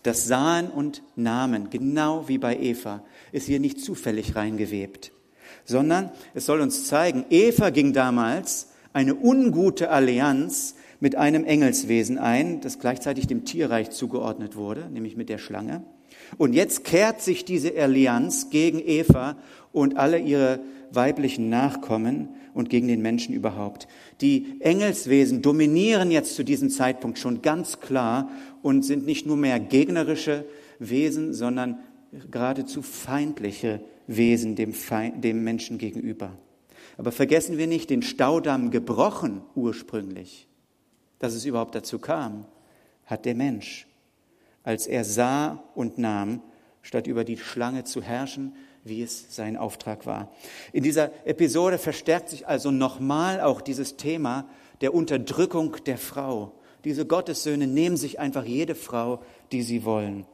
Das 0.05 0.27
Sahen 0.27 0.69
und 0.69 1.01
Namen, 1.15 1.71
genau 1.71 2.27
wie 2.27 2.37
bei 2.37 2.59
Eva, 2.59 3.03
ist 3.31 3.47
hier 3.47 3.59
nicht 3.59 3.81
zufällig 3.81 4.35
reingewebt, 4.35 5.11
sondern 5.63 6.11
es 6.35 6.45
soll 6.45 6.61
uns 6.61 6.85
zeigen, 6.85 7.25
Eva 7.31 7.71
ging 7.71 7.91
damals 7.91 8.69
eine 8.93 9.15
ungute 9.15 9.89
Allianz 9.89 10.75
mit 10.99 11.15
einem 11.15 11.43
Engelswesen 11.43 12.19
ein, 12.19 12.61
das 12.61 12.77
gleichzeitig 12.77 13.25
dem 13.25 13.45
Tierreich 13.45 13.89
zugeordnet 13.89 14.55
wurde, 14.55 14.91
nämlich 14.91 15.17
mit 15.17 15.27
der 15.27 15.39
Schlange. 15.39 15.83
Und 16.37 16.53
jetzt 16.53 16.83
kehrt 16.83 17.23
sich 17.23 17.43
diese 17.43 17.75
Allianz 17.75 18.51
gegen 18.51 18.79
Eva 18.85 19.37
und 19.71 19.97
alle 19.97 20.19
ihre 20.19 20.59
weiblichen 20.91 21.49
Nachkommen 21.49 22.29
und 22.53 22.69
gegen 22.69 22.87
den 22.87 23.01
Menschen 23.01 23.33
überhaupt. 23.33 23.87
Die 24.21 24.57
Engelswesen 24.61 25.41
dominieren 25.41 26.11
jetzt 26.11 26.35
zu 26.35 26.43
diesem 26.43 26.69
Zeitpunkt 26.69 27.19
schon 27.19 27.41
ganz 27.41 27.79
klar 27.79 28.29
und 28.61 28.83
sind 28.83 29.05
nicht 29.05 29.25
nur 29.25 29.37
mehr 29.37 29.59
gegnerische 29.59 30.45
Wesen, 30.79 31.33
sondern 31.33 31.79
geradezu 32.31 32.81
feindliche 32.81 33.81
Wesen 34.07 34.55
dem, 34.55 34.73
Feind, 34.73 35.23
dem 35.23 35.43
Menschen 35.43 35.77
gegenüber. 35.77 36.31
Aber 36.97 37.11
vergessen 37.11 37.57
wir 37.57 37.67
nicht, 37.67 37.89
den 37.89 38.01
Staudamm 38.01 38.71
gebrochen 38.71 39.41
ursprünglich, 39.55 40.47
dass 41.19 41.33
es 41.33 41.45
überhaupt 41.45 41.75
dazu 41.75 41.99
kam, 41.99 42.45
hat 43.05 43.25
der 43.25 43.35
Mensch, 43.35 43.87
als 44.63 44.87
er 44.87 45.03
sah 45.03 45.63
und 45.75 45.97
nahm, 45.97 46.41
statt 46.81 47.07
über 47.07 47.23
die 47.23 47.37
Schlange 47.37 47.83
zu 47.83 48.01
herrschen, 48.01 48.55
wie 48.85 49.01
es 49.01 49.35
sein 49.35 49.57
Auftrag 49.57 50.05
war. 50.05 50.31
In 50.71 50.83
dieser 50.83 51.11
Episode 51.25 51.77
verstärkt 51.77 52.29
sich 52.29 52.47
also 52.47 52.71
nochmal 52.71 53.41
auch 53.41 53.59
dieses 53.59 53.97
Thema 53.97 54.47
der 54.81 54.93
Unterdrückung 54.93 55.75
der 55.85 55.97
Frau. 55.97 56.53
Diese 56.85 57.05
Gottessöhne 57.05 57.65
nehmen 57.65 57.97
sich 57.97 58.19
einfach 58.19 58.45
jede 58.45 58.75
Frau, 58.75 59.23
die 59.51 59.63
sie 59.63 59.83
wollen. 59.83 60.25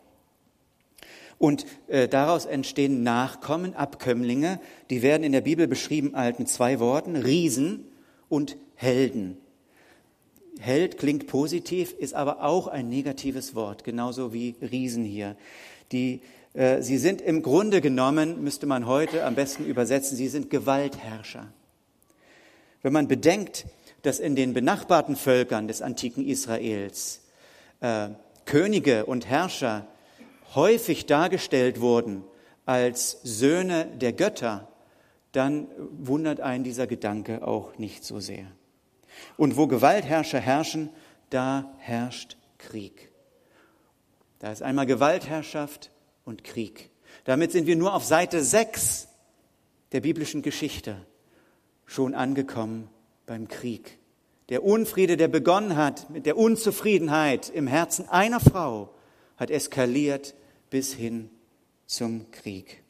Und 1.38 1.66
äh, 1.88 2.08
daraus 2.08 2.46
entstehen 2.46 3.04
Nachkommen, 3.04 3.74
Abkömmlinge, 3.74 4.60
die 4.90 5.02
werden 5.02 5.24
in 5.24 5.32
der 5.32 5.42
Bibel 5.42 5.68
beschrieben 5.68 6.14
alten 6.14 6.46
zwei 6.46 6.80
Worten, 6.80 7.16
Riesen 7.16 7.88
und 8.30 8.58
Helden. 8.76 9.38
Held 10.60 10.98
klingt 10.98 11.26
positiv, 11.26 11.94
ist 11.94 12.14
aber 12.14 12.44
auch 12.44 12.68
ein 12.68 12.90
negatives 12.90 13.56
Wort, 13.56 13.84
genauso 13.84 14.34
wie 14.34 14.56
Riesen 14.62 15.04
hier. 15.04 15.36
Die 15.92 16.22
sie 16.54 16.98
sind 16.98 17.22
im 17.22 17.44
Grunde 17.44 17.82
genommen, 17.82 18.44
müsste 18.44 18.66
man 18.66 18.86
heute 18.86 19.26
am 19.26 19.36
besten 19.36 19.66
übersetzen, 19.66 20.18
sie 20.18 20.28
sind 20.28 20.50
Gewaltherrscher. 20.50 21.48
Wenn 22.82 22.94
man 22.94 23.08
bedenkt, 23.08 23.66
dass 24.02 24.20
in 24.20 24.36
den 24.36 24.54
benachbarten 24.54 25.16
Völkern 25.16 25.68
des 25.68 25.82
antiken 25.82 26.26
Israels 26.26 27.22
äh, 27.80 28.10
Könige 28.46 29.06
und 29.06 29.28
Herrscher 29.28 29.88
häufig 30.56 31.06
dargestellt 31.06 31.80
wurden 31.80 32.24
als 32.66 33.20
Söhne 33.24 33.86
der 33.86 34.14
Götter, 34.14 34.68
dann 35.32 35.68
wundert 35.92 36.42
einen 36.42 36.64
dieser 36.64 36.88
Gedanke 36.88 37.48
auch 37.48 37.78
nicht 37.78 38.04
so 38.04 38.20
sehr. 38.20 38.48
Und 39.38 39.56
wo 39.56 39.68
Gewaltherrscher 39.68 40.40
herrschen, 40.40 40.90
da 41.30 41.74
herrscht 41.78 42.38
Krieg. 42.58 43.12
Da 44.40 44.52
ist 44.52 44.64
einmal 44.64 44.86
Gewaltherrschaft 44.86 45.92
und 46.26 46.44
Krieg. 46.44 46.90
Damit 47.26 47.52
sind 47.52 47.68
wir 47.68 47.76
nur 47.76 47.94
auf 47.94 48.06
Seite 48.06 48.44
6 48.44 49.08
der 49.92 50.02
biblischen 50.02 50.42
Geschichte 50.42 51.06
schon 51.86 52.16
angekommen 52.16 52.90
beim 53.26 53.48
Krieg. 53.48 53.98
Der 54.50 54.64
Unfriede, 54.64 55.18
der 55.18 55.28
begonnen 55.28 55.76
hat 55.76 56.10
mit 56.10 56.26
der 56.26 56.38
Unzufriedenheit 56.38 57.50
im 57.50 57.68
Herzen 57.68 58.10
einer 58.10 58.40
Frau, 58.40 58.94
hat 59.38 59.50
eskaliert 59.50 60.36
bis 60.70 60.94
hin 60.94 61.30
zum 61.86 62.32
Krieg. 62.32 62.84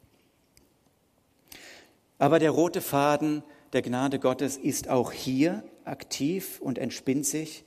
Aber 2.18 2.40
der 2.40 2.52
rote 2.52 2.82
Faden 2.82 3.44
der 3.74 3.82
Gnade 3.82 4.20
Gottes 4.20 4.58
ist 4.58 4.90
auch 4.90 5.12
hier 5.12 5.64
aktiv 5.86 6.60
und 6.62 6.78
entspinnt 6.78 7.26
sich. 7.26 7.64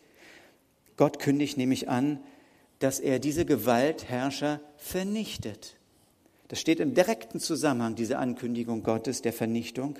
Gott 0.96 1.18
kündigt 1.18 1.56
nämlich 1.56 1.88
an, 1.88 2.20
dass 2.78 3.00
er 3.00 3.18
diese 3.18 3.44
Gewaltherrscher 3.44 4.60
vernichtet. 4.76 5.76
Das 6.48 6.60
steht 6.60 6.80
im 6.80 6.94
direkten 6.94 7.40
Zusammenhang, 7.40 7.94
diese 7.94 8.18
Ankündigung 8.18 8.82
Gottes 8.82 9.22
der 9.22 9.32
Vernichtung. 9.32 9.98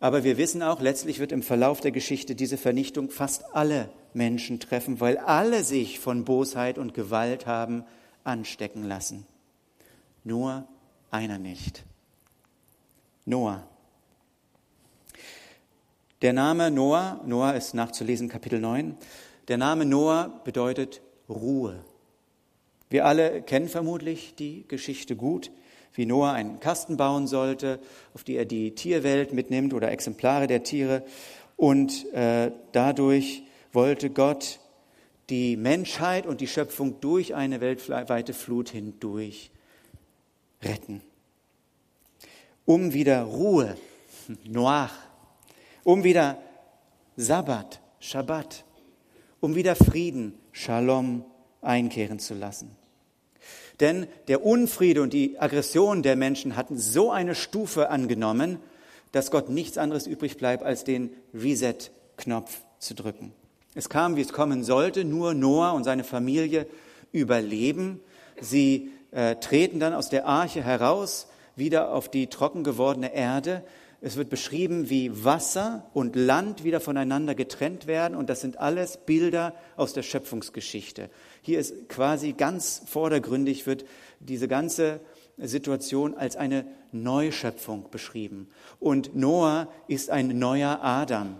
Aber 0.00 0.24
wir 0.24 0.36
wissen 0.36 0.62
auch, 0.62 0.80
letztlich 0.80 1.18
wird 1.18 1.32
im 1.32 1.42
Verlauf 1.42 1.80
der 1.80 1.92
Geschichte 1.92 2.34
diese 2.34 2.56
Vernichtung 2.56 3.10
fast 3.10 3.54
alle 3.54 3.88
Menschen 4.14 4.60
treffen, 4.60 5.00
weil 5.00 5.18
alle 5.18 5.62
sich 5.64 6.00
von 6.00 6.24
Bosheit 6.24 6.78
und 6.78 6.94
Gewalt 6.94 7.46
haben 7.46 7.84
anstecken 8.24 8.84
lassen. 8.84 9.26
Nur 10.24 10.66
einer 11.10 11.38
nicht. 11.38 11.84
Noah. 13.24 13.66
Der 16.22 16.32
Name 16.32 16.70
Noah, 16.70 17.20
Noah 17.26 17.54
ist 17.54 17.74
nachzulesen 17.74 18.28
Kapitel 18.28 18.60
9, 18.60 18.96
der 19.48 19.58
Name 19.58 19.84
Noah 19.84 20.40
bedeutet 20.44 21.00
Ruhe. 21.28 21.84
Wir 22.90 23.06
alle 23.06 23.42
kennen 23.42 23.68
vermutlich 23.68 24.34
die 24.34 24.66
Geschichte 24.68 25.16
gut, 25.16 25.50
wie 25.94 26.06
Noah 26.06 26.32
einen 26.32 26.60
Kasten 26.60 26.96
bauen 26.96 27.26
sollte, 27.26 27.78
auf 28.14 28.24
die 28.24 28.36
er 28.36 28.44
die 28.44 28.74
Tierwelt 28.74 29.32
mitnimmt 29.32 29.74
oder 29.74 29.90
Exemplare 29.90 30.46
der 30.46 30.62
Tiere. 30.62 31.02
Und 31.56 32.12
äh, 32.12 32.50
dadurch 32.72 33.44
wollte 33.72 34.10
Gott 34.10 34.60
die 35.30 35.56
Menschheit 35.56 36.26
und 36.26 36.40
die 36.40 36.46
Schöpfung 36.46 37.00
durch 37.00 37.34
eine 37.34 37.60
weltweite 37.60 38.34
Flut 38.34 38.70
hindurch 38.70 39.50
retten. 40.62 41.02
Um 42.64 42.92
wieder 42.92 43.22
Ruhe, 43.22 43.76
Noach, 44.44 44.94
um 45.84 46.04
wieder 46.04 46.40
Sabbat, 47.16 47.80
Shabbat, 48.00 48.64
um 49.42 49.56
wieder 49.56 49.74
Frieden, 49.74 50.34
Shalom 50.52 51.24
einkehren 51.62 52.20
zu 52.20 52.32
lassen. 52.32 52.70
Denn 53.80 54.06
der 54.28 54.46
Unfriede 54.46 55.02
und 55.02 55.12
die 55.12 55.40
Aggression 55.40 56.04
der 56.04 56.14
Menschen 56.14 56.54
hatten 56.54 56.78
so 56.78 57.10
eine 57.10 57.34
Stufe 57.34 57.90
angenommen, 57.90 58.58
dass 59.10 59.32
Gott 59.32 59.48
nichts 59.48 59.78
anderes 59.78 60.06
übrig 60.06 60.36
bleibt, 60.36 60.62
als 60.62 60.84
den 60.84 61.10
Reset-Knopf 61.34 62.62
zu 62.78 62.94
drücken. 62.94 63.32
Es 63.74 63.88
kam, 63.88 64.14
wie 64.14 64.20
es 64.20 64.32
kommen 64.32 64.62
sollte, 64.62 65.04
nur 65.04 65.34
Noah 65.34 65.72
und 65.72 65.82
seine 65.82 66.04
Familie 66.04 66.66
überleben. 67.10 68.00
Sie 68.40 68.92
äh, 69.10 69.34
treten 69.36 69.80
dann 69.80 69.92
aus 69.92 70.08
der 70.08 70.24
Arche 70.24 70.62
heraus, 70.62 71.26
wieder 71.56 71.92
auf 71.92 72.08
die 72.08 72.28
trocken 72.28 72.62
gewordene 72.62 73.12
Erde. 73.12 73.64
Es 74.04 74.16
wird 74.16 74.30
beschrieben, 74.30 74.90
wie 74.90 75.24
Wasser 75.24 75.88
und 75.94 76.16
Land 76.16 76.64
wieder 76.64 76.80
voneinander 76.80 77.36
getrennt 77.36 77.86
werden. 77.86 78.16
Und 78.16 78.28
das 78.28 78.40
sind 78.40 78.58
alles 78.58 78.96
Bilder 78.96 79.54
aus 79.76 79.92
der 79.92 80.02
Schöpfungsgeschichte. 80.02 81.08
Hier 81.40 81.60
ist 81.60 81.88
quasi 81.88 82.32
ganz 82.32 82.82
vordergründig, 82.84 83.64
wird 83.64 83.84
diese 84.18 84.48
ganze 84.48 84.98
Situation 85.38 86.16
als 86.16 86.34
eine 86.34 86.66
Neuschöpfung 86.90 87.90
beschrieben. 87.92 88.48
Und 88.80 89.14
Noah 89.14 89.68
ist 89.86 90.10
ein 90.10 90.36
neuer 90.36 90.80
Adam. 90.82 91.38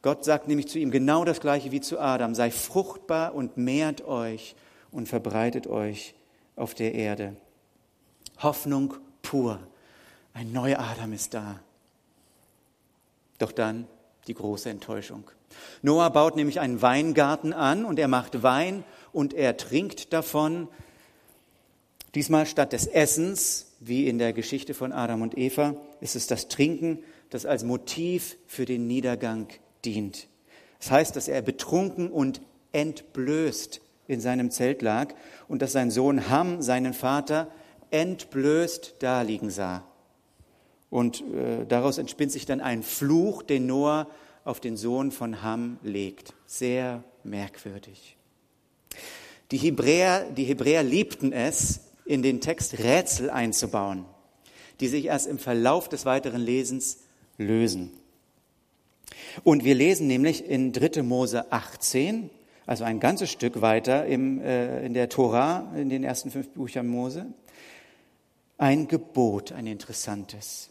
Gott 0.00 0.24
sagt 0.24 0.46
nämlich 0.46 0.68
zu 0.68 0.78
ihm 0.78 0.92
genau 0.92 1.24
das 1.24 1.40
gleiche 1.40 1.72
wie 1.72 1.80
zu 1.80 1.98
Adam. 1.98 2.36
Sei 2.36 2.52
fruchtbar 2.52 3.34
und 3.34 3.56
mehrt 3.56 4.06
euch 4.06 4.54
und 4.92 5.08
verbreitet 5.08 5.66
euch 5.66 6.14
auf 6.54 6.72
der 6.72 6.94
Erde. 6.94 7.34
Hoffnung 8.38 8.94
pur. 9.22 9.58
Ein 10.34 10.52
neuer 10.52 10.78
Adam 10.78 11.12
ist 11.12 11.34
da. 11.34 11.58
Doch 13.38 13.52
dann 13.52 13.86
die 14.26 14.34
große 14.34 14.70
Enttäuschung. 14.70 15.30
Noah 15.82 16.10
baut 16.10 16.36
nämlich 16.36 16.60
einen 16.60 16.82
Weingarten 16.82 17.52
an 17.52 17.84
und 17.84 17.98
er 17.98 18.08
macht 18.08 18.42
Wein 18.42 18.84
und 19.12 19.34
er 19.34 19.56
trinkt 19.56 20.12
davon. 20.12 20.68
Diesmal 22.14 22.46
statt 22.46 22.72
des 22.72 22.86
Essens, 22.86 23.72
wie 23.80 24.08
in 24.08 24.18
der 24.18 24.32
Geschichte 24.32 24.74
von 24.74 24.92
Adam 24.92 25.22
und 25.22 25.36
Eva, 25.36 25.74
ist 26.00 26.16
es 26.16 26.26
das 26.26 26.48
Trinken, 26.48 27.00
das 27.30 27.46
als 27.46 27.64
Motiv 27.64 28.36
für 28.46 28.64
den 28.64 28.86
Niedergang 28.86 29.48
dient. 29.84 30.28
Das 30.78 30.90
heißt, 30.90 31.16
dass 31.16 31.28
er 31.28 31.42
betrunken 31.42 32.10
und 32.10 32.40
entblößt 32.72 33.80
in 34.08 34.20
seinem 34.20 34.50
Zelt 34.50 34.82
lag 34.82 35.14
und 35.48 35.62
dass 35.62 35.72
sein 35.72 35.90
Sohn 35.90 36.30
Ham 36.30 36.62
seinen 36.62 36.94
Vater 36.94 37.48
entblößt 37.90 38.96
daliegen 39.00 39.50
sah. 39.50 39.84
Und 40.90 41.22
äh, 41.22 41.66
daraus 41.66 41.98
entspinnt 41.98 42.32
sich 42.32 42.46
dann 42.46 42.60
ein 42.60 42.82
Fluch, 42.82 43.42
den 43.42 43.66
Noah 43.66 44.08
auf 44.44 44.60
den 44.60 44.76
Sohn 44.76 45.10
von 45.10 45.42
Ham 45.42 45.78
legt. 45.82 46.32
Sehr 46.46 47.02
merkwürdig. 47.24 48.16
Die 49.50 49.58
Hebräer, 49.58 50.30
die 50.30 50.44
Hebräer 50.44 50.82
liebten 50.82 51.32
es, 51.32 51.80
in 52.04 52.22
den 52.22 52.40
Text 52.40 52.78
Rätsel 52.78 53.30
einzubauen, 53.30 54.04
die 54.80 54.88
sich 54.88 55.06
erst 55.06 55.26
im 55.26 55.38
Verlauf 55.38 55.88
des 55.88 56.04
weiteren 56.06 56.40
Lesens 56.40 56.98
lösen. 57.36 57.90
Und 59.42 59.64
wir 59.64 59.74
lesen 59.74 60.06
nämlich 60.06 60.48
in 60.48 60.72
3. 60.72 61.02
Mose 61.02 61.50
18, 61.52 62.30
also 62.64 62.84
ein 62.84 63.00
ganzes 63.00 63.30
Stück 63.30 63.60
weiter 63.60 64.06
im, 64.06 64.40
äh, 64.40 64.84
in 64.84 64.94
der 64.94 65.08
Tora, 65.08 65.72
in 65.76 65.88
den 65.88 66.04
ersten 66.04 66.30
fünf 66.30 66.48
Büchern 66.50 66.86
Mose, 66.86 67.26
ein 68.58 68.88
Gebot, 68.88 69.52
ein 69.52 69.66
interessantes. 69.66 70.70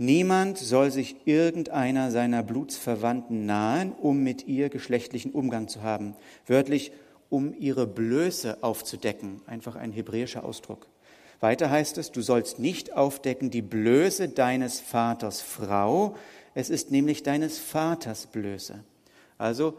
Niemand 0.00 0.58
soll 0.58 0.92
sich 0.92 1.16
irgendeiner 1.24 2.12
seiner 2.12 2.44
Blutsverwandten 2.44 3.46
nahen, 3.46 3.92
um 3.92 4.22
mit 4.22 4.46
ihr 4.46 4.68
geschlechtlichen 4.68 5.32
Umgang 5.32 5.66
zu 5.66 5.82
haben. 5.82 6.14
Wörtlich, 6.46 6.92
um 7.30 7.52
ihre 7.58 7.88
Blöße 7.88 8.58
aufzudecken. 8.62 9.42
Einfach 9.46 9.74
ein 9.74 9.90
hebräischer 9.90 10.44
Ausdruck. 10.44 10.86
Weiter 11.40 11.68
heißt 11.70 11.98
es, 11.98 12.12
du 12.12 12.22
sollst 12.22 12.60
nicht 12.60 12.92
aufdecken 12.92 13.50
die 13.50 13.62
Blöße 13.62 14.28
deines 14.28 14.80
Vaters 14.80 15.40
Frau. 15.40 16.16
Es 16.54 16.70
ist 16.70 16.92
nämlich 16.92 17.24
deines 17.24 17.58
Vaters 17.58 18.26
Blöße. 18.26 18.84
Also 19.36 19.74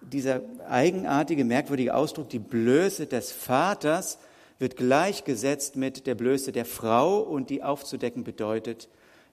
dieser 0.00 0.40
eigenartige, 0.68 1.44
merkwürdige 1.44 1.94
Ausdruck, 1.94 2.28
die 2.28 2.38
Blöße 2.40 3.06
des 3.06 3.30
Vaters, 3.30 4.18
wird 4.58 4.76
gleichgesetzt 4.76 5.76
mit 5.76 6.08
der 6.08 6.16
Blöße 6.16 6.50
der 6.50 6.64
Frau 6.64 7.20
und 7.20 7.50
die 7.50 7.62
aufzudecken 7.62 8.24
bedeutet, 8.24 8.88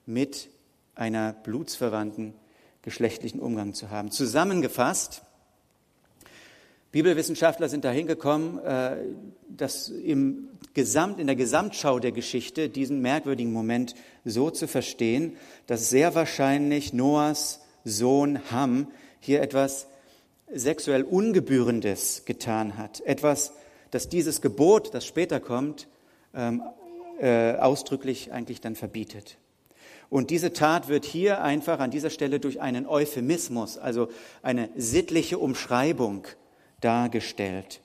mit 0.08 0.50
einer 0.96 1.34
blutsverwandten 1.34 2.34
geschlechtlichen 2.82 3.40
Umgang 3.40 3.74
zu 3.74 3.92
haben. 3.92 4.10
Zusammengefasst, 4.10 5.22
Bibelwissenschaftler 6.92 7.70
sind 7.70 7.84
dahin 7.84 8.08
gekommen, 8.08 8.60
äh, 8.60 8.98
dass 9.50 9.90
im 9.90 10.48
Gesamt, 10.74 11.20
in 11.20 11.28
der 11.28 11.36
Gesamtschau 11.36 12.00
der 12.00 12.12
Geschichte 12.12 12.70
diesen 12.70 13.02
merkwürdigen 13.02 13.52
Moment 13.52 13.94
so 14.24 14.50
zu 14.50 14.68
verstehen, 14.68 15.36
dass 15.68 15.90
sehr 15.90 16.16
wahrscheinlich 16.16 16.94
Noahs 16.94 17.62
Sohn 17.84 18.40
Ham 18.52 18.88
hier 19.20 19.42
etwas 19.42 19.88
sexuell 20.52 21.04
Ungebührendes 21.04 22.24
getan 22.26 22.78
hat. 22.78 23.02
Etwas, 23.02 23.54
das 23.92 24.08
dieses 24.08 24.42
Gebot, 24.42 24.94
das 24.94 25.06
später 25.06 25.40
kommt, 25.40 25.88
ähm, 26.34 26.64
äh, 27.20 27.56
ausdrücklich 27.56 28.32
eigentlich 28.32 28.62
dann 28.62 28.76
verbietet. 28.76 29.38
Und 30.10 30.30
diese 30.30 30.54
Tat 30.54 30.88
wird 30.88 31.06
hier 31.06 31.44
einfach 31.44 31.80
an 31.80 31.92
dieser 31.92 32.10
Stelle 32.10 32.40
durch 32.40 32.62
einen 32.62 32.86
Euphemismus, 32.86 33.78
also 33.78 34.10
eine 34.42 34.70
sittliche 34.76 35.38
Umschreibung 35.38 36.26
dargestellt. 36.80 37.82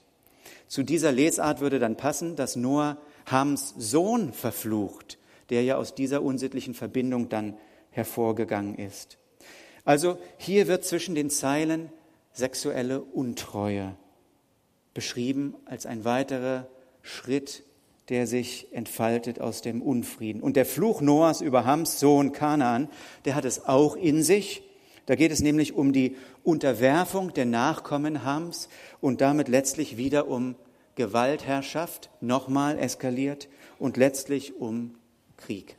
Zu 0.68 0.82
dieser 0.84 1.12
Lesart 1.12 1.60
würde 1.60 1.78
dann 1.78 1.96
passen, 1.96 2.36
dass 2.36 2.56
Noah 2.56 2.96
Hams 3.26 3.74
Sohn 3.76 4.32
verflucht, 4.32 5.18
der 5.50 5.64
ja 5.64 5.76
aus 5.76 5.94
dieser 5.94 6.22
unsittlichen 6.22 6.74
Verbindung 6.74 7.28
dann 7.28 7.56
hervorgegangen 7.90 8.76
ist. 8.76 9.18
Also 9.84 10.18
hier 10.38 10.68
wird 10.68 10.84
zwischen 10.84 11.14
den 11.14 11.28
Zeilen 11.28 11.90
sexuelle 12.32 13.00
Untreue 13.00 13.96
beschrieben 14.94 15.54
als 15.64 15.86
ein 15.86 16.04
weiterer 16.04 16.68
Schritt 17.02 17.64
der 18.12 18.26
sich 18.26 18.68
entfaltet 18.72 19.40
aus 19.40 19.62
dem 19.62 19.80
Unfrieden. 19.80 20.42
Und 20.42 20.54
der 20.56 20.66
Fluch 20.66 21.00
Noahs 21.00 21.40
über 21.40 21.64
Hams 21.64 21.98
Sohn 21.98 22.32
Kanaan, 22.32 22.90
der 23.24 23.34
hat 23.34 23.46
es 23.46 23.64
auch 23.64 23.96
in 23.96 24.22
sich. 24.22 24.62
Da 25.06 25.14
geht 25.14 25.32
es 25.32 25.40
nämlich 25.40 25.72
um 25.72 25.94
die 25.94 26.16
Unterwerfung 26.44 27.32
der 27.32 27.46
Nachkommen 27.46 28.22
Hams 28.22 28.68
und 29.00 29.22
damit 29.22 29.48
letztlich 29.48 29.96
wieder 29.96 30.28
um 30.28 30.56
Gewaltherrschaft, 30.94 32.10
nochmal 32.20 32.78
eskaliert 32.78 33.48
und 33.78 33.96
letztlich 33.96 34.60
um 34.60 34.94
Krieg. 35.38 35.78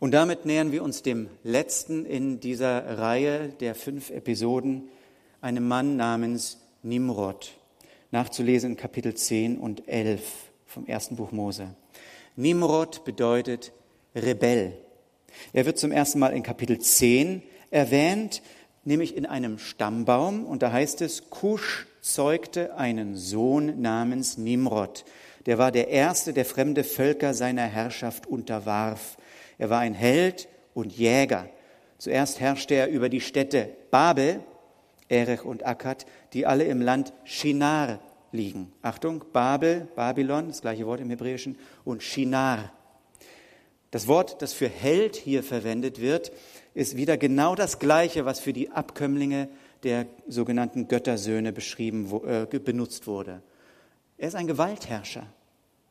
Und 0.00 0.10
damit 0.10 0.44
nähern 0.44 0.72
wir 0.72 0.82
uns 0.82 1.02
dem 1.02 1.28
letzten 1.44 2.04
in 2.04 2.40
dieser 2.40 2.98
Reihe 2.98 3.50
der 3.60 3.76
fünf 3.76 4.10
Episoden, 4.10 4.88
einem 5.40 5.68
Mann 5.68 5.94
namens 5.94 6.58
Nimrod 6.82 7.59
nachzulesen 8.10 8.72
in 8.72 8.76
Kapitel 8.76 9.14
10 9.14 9.58
und 9.58 9.88
11 9.88 10.22
vom 10.66 10.86
ersten 10.86 11.16
Buch 11.16 11.32
Mose. 11.32 11.74
Nimrod 12.36 13.04
bedeutet 13.04 13.72
Rebell. 14.14 14.74
Er 15.52 15.66
wird 15.66 15.78
zum 15.78 15.92
ersten 15.92 16.18
Mal 16.18 16.32
in 16.32 16.42
Kapitel 16.42 16.78
10 16.78 17.42
erwähnt, 17.70 18.42
nämlich 18.84 19.16
in 19.16 19.26
einem 19.26 19.58
Stammbaum. 19.58 20.44
Und 20.44 20.62
da 20.62 20.72
heißt 20.72 21.02
es, 21.02 21.30
Kusch 21.30 21.86
zeugte 22.00 22.76
einen 22.76 23.16
Sohn 23.16 23.80
namens 23.80 24.38
Nimrod. 24.38 25.04
Der 25.46 25.58
war 25.58 25.72
der 25.72 25.88
erste, 25.88 26.32
der 26.32 26.44
fremde 26.44 26.84
Völker 26.84 27.34
seiner 27.34 27.66
Herrschaft 27.66 28.26
unterwarf. 28.26 29.16
Er 29.58 29.70
war 29.70 29.80
ein 29.80 29.94
Held 29.94 30.48
und 30.74 30.92
Jäger. 30.92 31.48
Zuerst 31.98 32.40
herrschte 32.40 32.74
er 32.74 32.88
über 32.88 33.08
die 33.08 33.20
Städte 33.20 33.68
Babel, 33.90 34.40
Erech 35.10 35.44
und 35.44 35.66
Akkad, 35.66 36.06
die 36.32 36.46
alle 36.46 36.64
im 36.64 36.80
Land 36.80 37.12
Shinar 37.24 38.00
liegen. 38.32 38.72
Achtung, 38.80 39.24
Babel, 39.32 39.88
Babylon, 39.96 40.48
das 40.48 40.62
gleiche 40.62 40.86
Wort 40.86 41.00
im 41.00 41.10
Hebräischen, 41.10 41.58
und 41.84 42.02
Shinar. 42.02 42.72
Das 43.90 44.06
Wort, 44.06 44.40
das 44.40 44.52
für 44.52 44.68
Held 44.68 45.16
hier 45.16 45.42
verwendet 45.42 46.00
wird, 46.00 46.32
ist 46.74 46.96
wieder 46.96 47.16
genau 47.16 47.56
das 47.56 47.80
gleiche, 47.80 48.24
was 48.24 48.38
für 48.38 48.52
die 48.52 48.70
Abkömmlinge 48.70 49.48
der 49.82 50.06
sogenannten 50.28 50.86
Göttersöhne 50.86 51.52
beschrieben, 51.52 52.08
äh, 52.24 52.46
benutzt 52.58 53.06
wurde. 53.06 53.42
Er 54.16 54.28
ist 54.28 54.36
ein 54.36 54.46
Gewaltherrscher. 54.46 55.26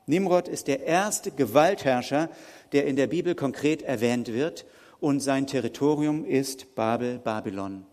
Nimrod 0.06 0.48
ist 0.48 0.68
der 0.68 0.86
erste 0.86 1.32
Gewaltherrscher, 1.32 2.30
der 2.72 2.86
in 2.86 2.96
der 2.96 3.08
Bibel 3.08 3.36
konkret 3.36 3.82
erwähnt 3.82 4.30
wird, 4.32 4.66
und 5.02 5.22
sein 5.22 5.48
Territorium 5.48 6.26
ist 6.26 6.76
Babel, 6.76 7.20
Babylon. 7.20 7.86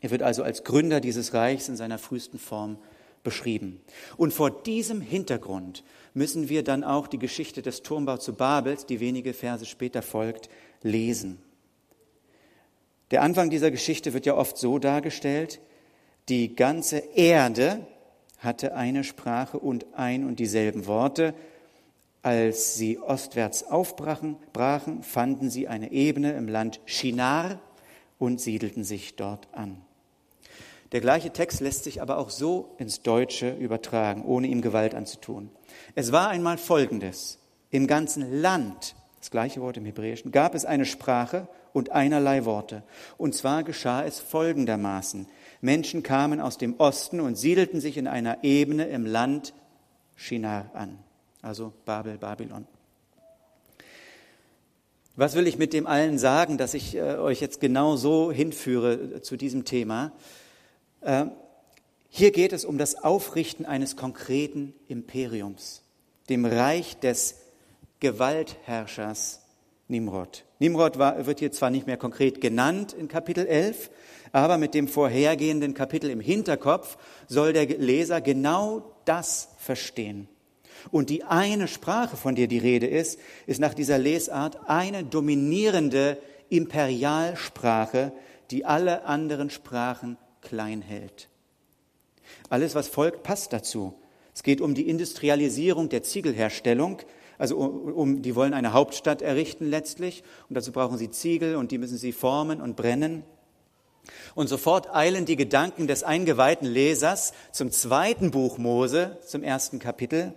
Er 0.00 0.10
wird 0.10 0.22
also 0.22 0.42
als 0.42 0.64
Gründer 0.64 1.00
dieses 1.00 1.34
Reichs 1.34 1.68
in 1.68 1.76
seiner 1.76 1.98
frühesten 1.98 2.38
Form 2.38 2.78
beschrieben. 3.24 3.80
Und 4.16 4.32
vor 4.32 4.50
diesem 4.50 5.00
Hintergrund 5.00 5.82
müssen 6.14 6.48
wir 6.48 6.62
dann 6.62 6.84
auch 6.84 7.06
die 7.06 7.18
Geschichte 7.18 7.62
des 7.62 7.82
Turmbaus 7.82 8.24
zu 8.24 8.34
Babels, 8.34 8.86
die 8.86 9.00
wenige 9.00 9.34
Verse 9.34 9.66
später 9.66 10.02
folgt, 10.02 10.48
lesen. 10.82 11.38
Der 13.10 13.22
Anfang 13.22 13.50
dieser 13.50 13.70
Geschichte 13.70 14.12
wird 14.12 14.26
ja 14.26 14.34
oft 14.34 14.58
so 14.58 14.78
dargestellt, 14.78 15.60
die 16.28 16.54
ganze 16.54 16.98
Erde 16.98 17.86
hatte 18.38 18.74
eine 18.74 19.02
Sprache 19.02 19.58
und 19.58 19.86
ein 19.94 20.24
und 20.24 20.38
dieselben 20.38 20.86
Worte. 20.86 21.34
Als 22.22 22.74
sie 22.74 22.98
ostwärts 22.98 23.64
aufbrachen, 23.64 24.36
brachen, 24.52 25.02
fanden 25.02 25.50
sie 25.50 25.68
eine 25.68 25.90
Ebene 25.90 26.32
im 26.32 26.46
Land 26.46 26.80
Shinar 26.84 27.60
und 28.18 28.40
siedelten 28.40 28.84
sich 28.84 29.16
dort 29.16 29.48
an. 29.52 29.80
Der 30.92 31.00
gleiche 31.00 31.30
Text 31.30 31.60
lässt 31.60 31.84
sich 31.84 32.00
aber 32.00 32.18
auch 32.18 32.30
so 32.30 32.74
ins 32.78 33.02
Deutsche 33.02 33.54
übertragen, 33.54 34.24
ohne 34.24 34.46
ihm 34.46 34.62
Gewalt 34.62 34.94
anzutun. 34.94 35.50
Es 35.94 36.12
war 36.12 36.28
einmal 36.28 36.58
Folgendes. 36.58 37.38
Im 37.70 37.86
ganzen 37.86 38.40
Land, 38.40 38.94
das 39.18 39.30
gleiche 39.30 39.60
Wort 39.60 39.76
im 39.76 39.84
Hebräischen, 39.84 40.32
gab 40.32 40.54
es 40.54 40.64
eine 40.64 40.86
Sprache 40.86 41.46
und 41.74 41.92
einerlei 41.92 42.46
Worte. 42.46 42.82
Und 43.18 43.34
zwar 43.34 43.62
geschah 43.62 44.04
es 44.04 44.18
folgendermaßen. 44.18 45.26
Menschen 45.60 46.02
kamen 46.02 46.40
aus 46.40 46.56
dem 46.56 46.78
Osten 46.78 47.20
und 47.20 47.36
siedelten 47.36 47.80
sich 47.80 47.98
in 47.98 48.06
einer 48.06 48.42
Ebene 48.42 48.86
im 48.86 49.04
Land 49.04 49.52
Shinar 50.16 50.70
an, 50.72 50.98
also 51.42 51.72
Babel, 51.84 52.16
Babylon. 52.16 52.66
Was 55.16 55.34
will 55.34 55.46
ich 55.48 55.58
mit 55.58 55.72
dem 55.72 55.86
allen 55.86 56.16
sagen, 56.16 56.58
dass 56.58 56.74
ich 56.74 56.94
äh, 56.94 57.16
euch 57.16 57.40
jetzt 57.40 57.60
genau 57.60 57.96
so 57.96 58.30
hinführe 58.30 58.92
äh, 58.94 59.20
zu 59.20 59.36
diesem 59.36 59.64
Thema? 59.64 60.12
Äh, 61.08 61.30
hier 62.10 62.32
geht 62.32 62.52
es 62.52 62.66
um 62.66 62.76
das 62.76 63.02
Aufrichten 63.02 63.64
eines 63.64 63.96
konkreten 63.96 64.74
Imperiums, 64.88 65.82
dem 66.28 66.44
Reich 66.44 66.98
des 66.98 67.36
Gewaltherrschers 68.00 69.40
Nimrod. 69.88 70.44
Nimrod 70.58 70.98
war, 70.98 71.26
wird 71.26 71.38
hier 71.38 71.50
zwar 71.50 71.70
nicht 71.70 71.86
mehr 71.86 71.96
konkret 71.96 72.42
genannt 72.42 72.92
in 72.92 73.08
Kapitel 73.08 73.46
11, 73.46 73.90
aber 74.32 74.58
mit 74.58 74.74
dem 74.74 74.86
vorhergehenden 74.86 75.72
Kapitel 75.72 76.10
im 76.10 76.20
Hinterkopf 76.20 76.98
soll 77.26 77.54
der 77.54 77.66
Leser 77.66 78.20
genau 78.20 78.94
das 79.06 79.48
verstehen. 79.56 80.28
Und 80.90 81.08
die 81.08 81.24
eine 81.24 81.68
Sprache, 81.68 82.18
von 82.18 82.34
der 82.34 82.48
die 82.48 82.58
Rede 82.58 82.86
ist, 82.86 83.18
ist 83.46 83.60
nach 83.60 83.72
dieser 83.72 83.96
Lesart 83.96 84.58
eine 84.68 85.04
dominierende 85.04 86.18
Imperialsprache, 86.50 88.12
die 88.50 88.66
alle 88.66 89.06
anderen 89.06 89.48
Sprachen 89.48 90.18
klein 90.48 90.82
hält. 90.82 91.28
Alles, 92.48 92.74
was 92.74 92.88
folgt, 92.88 93.22
passt 93.22 93.52
dazu. 93.52 93.94
Es 94.34 94.42
geht 94.42 94.60
um 94.60 94.74
die 94.74 94.88
Industrialisierung 94.88 95.88
der 95.88 96.02
Ziegelherstellung. 96.02 97.00
Also 97.38 97.56
um, 97.56 97.92
um, 97.92 98.22
die 98.22 98.34
wollen 98.34 98.54
eine 98.54 98.72
Hauptstadt 98.72 99.22
errichten 99.22 99.66
letztlich 99.66 100.24
und 100.48 100.54
dazu 100.56 100.72
brauchen 100.72 100.98
sie 100.98 101.10
Ziegel 101.10 101.56
und 101.56 101.70
die 101.70 101.78
müssen 101.78 101.98
sie 101.98 102.12
formen 102.12 102.60
und 102.60 102.76
brennen. 102.76 103.22
Und 104.34 104.48
sofort 104.48 104.94
eilen 104.94 105.26
die 105.26 105.36
Gedanken 105.36 105.86
des 105.86 106.02
eingeweihten 106.02 106.66
Lesers 106.66 107.32
zum 107.52 107.70
zweiten 107.70 108.30
Buch 108.30 108.58
Mose, 108.58 109.18
zum 109.26 109.42
ersten 109.42 109.78
Kapitel, 109.78 110.32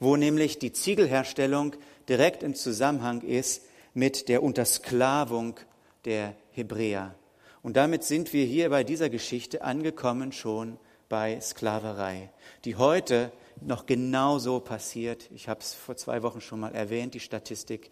wo 0.00 0.16
nämlich 0.16 0.58
die 0.58 0.72
Ziegelherstellung 0.72 1.76
direkt 2.08 2.42
im 2.42 2.54
Zusammenhang 2.54 3.20
ist 3.20 3.62
mit 3.92 4.28
der 4.28 4.42
Untersklavung 4.42 5.60
der 6.04 6.34
Hebräer. 6.52 7.14
Und 7.62 7.76
damit 7.76 8.04
sind 8.04 8.32
wir 8.32 8.44
hier 8.44 8.70
bei 8.70 8.84
dieser 8.84 9.10
Geschichte 9.10 9.62
angekommen 9.62 10.32
schon 10.32 10.78
bei 11.08 11.40
Sklaverei, 11.40 12.30
die 12.64 12.76
heute 12.76 13.32
noch 13.60 13.84
genauso 13.84 14.60
passiert. 14.60 15.28
Ich 15.34 15.48
habe 15.48 15.60
es 15.60 15.74
vor 15.74 15.96
zwei 15.96 16.22
Wochen 16.22 16.40
schon 16.40 16.60
mal 16.60 16.74
erwähnt, 16.74 17.14
die 17.14 17.20
Statistik, 17.20 17.90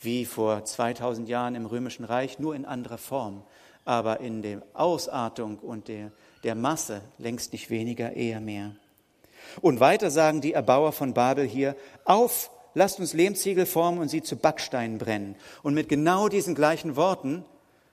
wie 0.00 0.24
vor 0.24 0.64
2000 0.64 1.28
Jahren 1.28 1.54
im 1.54 1.66
Römischen 1.66 2.04
Reich, 2.04 2.38
nur 2.38 2.56
in 2.56 2.64
anderer 2.64 2.98
Form, 2.98 3.44
aber 3.84 4.20
in 4.20 4.42
der 4.42 4.62
Ausartung 4.72 5.58
und 5.58 5.88
der, 5.88 6.10
der 6.42 6.54
Masse 6.56 7.02
längst 7.18 7.52
nicht 7.52 7.70
weniger, 7.70 8.14
eher 8.14 8.40
mehr. 8.40 8.74
Und 9.60 9.78
weiter 9.78 10.10
sagen 10.10 10.40
die 10.40 10.54
Erbauer 10.54 10.92
von 10.92 11.14
Babel 11.14 11.46
hier, 11.46 11.76
auf, 12.04 12.50
lasst 12.72 12.98
uns 12.98 13.12
Lehmziegel 13.12 13.66
formen 13.66 14.00
und 14.00 14.08
sie 14.08 14.22
zu 14.22 14.36
Backsteinen 14.36 14.98
brennen. 14.98 15.36
Und 15.62 15.74
mit 15.74 15.88
genau 15.88 16.28
diesen 16.28 16.54
gleichen 16.54 16.96
Worten 16.96 17.44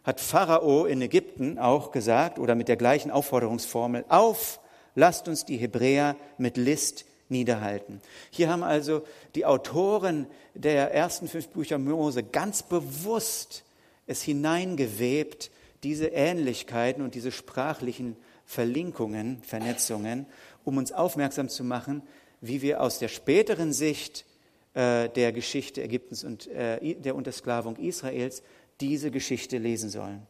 hat 0.04 0.20
Pharao 0.20 0.86
in 0.86 1.02
Ägypten 1.02 1.60
auch 1.60 1.92
gesagt, 1.92 2.40
oder 2.40 2.56
mit 2.56 2.68
der 2.68 2.78
gleichen 2.78 3.12
Aufforderungsformel, 3.12 4.06
auf, 4.10 4.60
lasst 4.96 5.28
uns 5.28 5.46
die 5.46 5.58
Hebräer 5.58 6.16
mit 6.38 6.58
List 6.58 7.06
niederhalten. 7.30 8.02
Hier 8.30 8.50
haben 8.50 8.64
also 8.64 9.04
die 9.36 9.46
Autoren 9.46 10.28
der 10.54 10.94
ersten 10.94 11.28
fünf 11.28 11.48
Bücher 11.50 11.78
Mose 11.78 12.24
ganz 12.24 12.64
bewusst 12.64 13.64
es 14.08 14.22
hineingewebt, 14.22 15.52
diese 15.84 16.08
Ähnlichkeiten 16.08 17.04
und 17.04 17.16
diese 17.16 17.32
sprachlichen 17.32 18.18
Verlinkungen, 18.46 19.42
Vernetzungen, 19.44 20.26
um 20.66 20.78
uns 20.78 20.92
aufmerksam 20.92 21.50
zu 21.50 21.64
machen, 21.64 22.04
wie 22.42 22.62
wir 22.62 22.82
aus 22.82 23.00
der 23.00 23.08
späteren 23.08 23.72
Sicht 23.72 24.26
äh, 24.74 25.10
der 25.10 25.32
Geschichte 25.32 25.82
Ägyptens 25.82 26.24
und 26.24 26.48
äh, 26.48 26.96
der 26.96 27.16
Untersklavung 27.16 27.78
Israels 27.78 28.44
diese 28.82 29.12
Geschichte 29.12 29.58
lesen 29.58 29.89
sollen. 29.89 30.26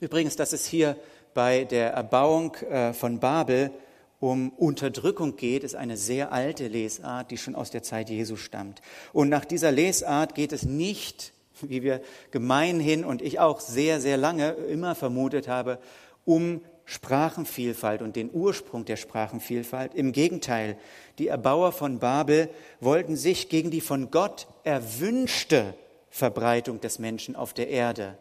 Übrigens, 0.00 0.34
dass 0.34 0.52
es 0.52 0.66
hier 0.66 0.96
bei 1.34 1.64
der 1.64 1.92
Erbauung 1.92 2.54
äh, 2.56 2.92
von 2.92 3.20
Babel 3.20 3.70
um 4.18 4.50
Unterdrückung 4.50 5.36
geht, 5.36 5.64
ist 5.64 5.74
eine 5.74 5.96
sehr 5.96 6.32
alte 6.32 6.68
Lesart, 6.68 7.30
die 7.30 7.38
schon 7.38 7.54
aus 7.54 7.70
der 7.70 7.82
Zeit 7.82 8.08
Jesu 8.08 8.36
stammt. 8.36 8.80
Und 9.12 9.28
nach 9.28 9.44
dieser 9.44 9.72
Lesart 9.72 10.34
geht 10.34 10.52
es 10.52 10.64
nicht, 10.64 11.32
wie 11.60 11.82
wir 11.82 12.00
gemeinhin 12.30 13.04
und 13.04 13.20
ich 13.20 13.40
auch 13.40 13.60
sehr, 13.60 14.00
sehr 14.00 14.16
lange 14.16 14.50
immer 14.50 14.94
vermutet 14.94 15.48
habe, 15.48 15.78
um 16.24 16.60
Sprachenvielfalt 16.84 18.02
und 18.02 18.16
den 18.16 18.30
Ursprung 18.32 18.84
der 18.84 18.96
Sprachenvielfalt. 18.96 19.94
Im 19.94 20.12
Gegenteil, 20.12 20.76
die 21.18 21.28
Erbauer 21.28 21.72
von 21.72 21.98
Babel 21.98 22.48
wollten 22.80 23.16
sich 23.16 23.48
gegen 23.48 23.70
die 23.70 23.80
von 23.80 24.10
Gott 24.10 24.46
erwünschte 24.64 25.74
Verbreitung 26.12 26.78
des 26.78 26.98
Menschen 26.98 27.34
auf 27.34 27.54
der 27.54 27.68
Erde 27.68 28.18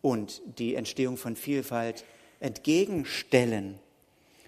und 0.00 0.40
die 0.58 0.74
Entstehung 0.74 1.18
von 1.18 1.36
Vielfalt 1.36 2.06
entgegenstellen. 2.40 3.78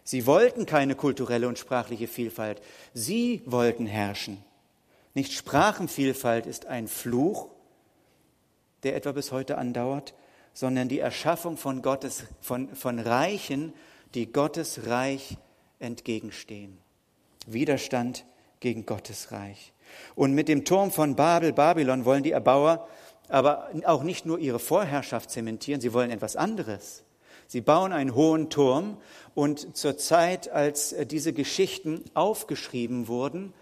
Sie 0.03 0.24
wollten 0.24 0.64
keine 0.64 0.95
kulturelle 0.95 1.47
und 1.47 1.59
sprachliche 1.59 2.09
Vielfalt, 2.09 2.62
sie 2.95 3.43
wollten 3.45 3.87
herrschen. 3.87 4.43
Nicht 5.12 5.33
Sprachenvielfalt 5.33 6.47
ist 6.47 6.66
ein 6.66 6.89
Fluch, 6.89 7.51
der 8.83 8.97
etwa 8.97 9.12
bis 9.12 9.31
heute 9.31 9.59
andauert, 9.59 10.14
sondern 10.55 10.89
die 10.89 11.01
Erschaffung 11.01 11.59
von, 11.59 11.83
Gottes, 11.83 12.24
von, 12.41 12.74
von 12.74 12.99
Reichen, 12.99 13.74
die 14.14 14.33
Gottes 14.33 14.87
Reich 14.87 15.37
entgegenstehen. 15.81 16.78
Widerstand 17.47 18.24
gegen 18.61 18.87
Gottes 18.87 19.33
Reich. 19.33 19.73
Und 20.15 20.35
mit 20.35 20.49
dem 20.49 20.65
Turm 20.65 20.91
von 20.91 21.17
Babel, 21.17 21.53
Babylon, 21.53 22.05
wollen 22.05 22.23
die 22.23 22.31
Erbauer 22.31 22.87
aber 23.29 23.71
auch 23.85 24.03
nicht 24.03 24.27
nur 24.27 24.39
ihre 24.39 24.59
Vorherrschaft 24.59 25.31
zementieren, 25.31 25.81
sie 25.81 25.93
wollen 25.93 26.11
etwas 26.11 26.37
anderes. 26.37 27.05
Sie 27.47 27.61
bauen 27.61 27.93
einen 27.93 28.15
hohen 28.15 28.51
Turm 28.51 28.97
und 29.35 29.77
zur 29.77 29.97
Zeit, 29.97 30.51
als 30.51 30.93
äh, 30.93 31.07
diese 31.07 31.33
Geschichten 31.33 32.05
aufgeschrieben 32.15 33.09
wurden, 33.09 33.53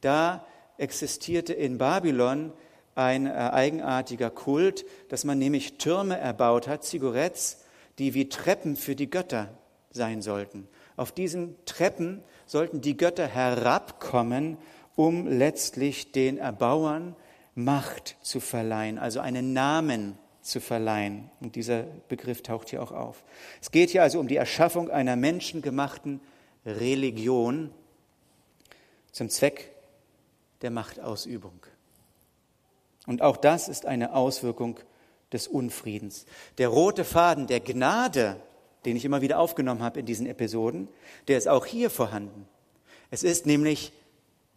da 0.00 0.46
existierte 0.76 1.52
in 1.52 1.78
Babylon 1.78 2.52
ein 2.94 3.26
äh, 3.26 3.30
eigenartiger 3.30 4.30
Kult, 4.30 4.84
dass 5.08 5.24
man 5.24 5.38
nämlich 5.38 5.78
Türme 5.78 6.18
erbaut 6.18 6.68
hat, 6.68 6.84
Ziggurets, 6.84 7.64
die 7.98 8.14
wie 8.14 8.28
Treppen 8.28 8.76
für 8.76 8.96
die 8.96 9.10
Götter 9.10 9.50
sein 9.90 10.22
sollten. 10.22 10.68
Auf 10.96 11.12
diesen 11.12 11.56
Treppen 11.64 12.22
sollten 12.46 12.80
die 12.80 12.96
Götter 12.96 13.26
herabkommen, 13.26 14.58
um 14.96 15.26
letztlich 15.26 16.12
den 16.12 16.38
Erbauern 16.38 17.16
Macht 17.56 18.16
zu 18.20 18.40
verleihen, 18.40 18.98
also 18.98 19.20
einen 19.20 19.52
Namen 19.52 20.18
zu 20.42 20.60
verleihen. 20.60 21.30
Und 21.40 21.56
dieser 21.56 21.84
Begriff 22.08 22.42
taucht 22.42 22.70
hier 22.70 22.82
auch 22.82 22.92
auf. 22.92 23.22
Es 23.62 23.70
geht 23.70 23.90
hier 23.90 24.02
also 24.02 24.18
um 24.18 24.28
die 24.28 24.36
Erschaffung 24.36 24.90
einer 24.90 25.16
menschengemachten 25.16 26.20
Religion 26.66 27.70
zum 29.12 29.30
Zweck 29.30 29.72
der 30.62 30.70
Machtausübung. 30.70 31.64
Und 33.06 33.22
auch 33.22 33.36
das 33.36 33.68
ist 33.68 33.86
eine 33.86 34.14
Auswirkung 34.14 34.80
des 35.32 35.46
Unfriedens. 35.46 36.26
Der 36.58 36.68
rote 36.68 37.04
Faden 37.04 37.46
der 37.46 37.60
Gnade, 37.60 38.36
den 38.84 38.96
ich 38.96 39.04
immer 39.04 39.22
wieder 39.22 39.38
aufgenommen 39.38 39.82
habe 39.82 40.00
in 40.00 40.06
diesen 40.06 40.26
Episoden, 40.26 40.88
der 41.28 41.38
ist 41.38 41.48
auch 41.48 41.66
hier 41.66 41.90
vorhanden. 41.90 42.46
Es 43.10 43.22
ist 43.22 43.46
nämlich 43.46 43.92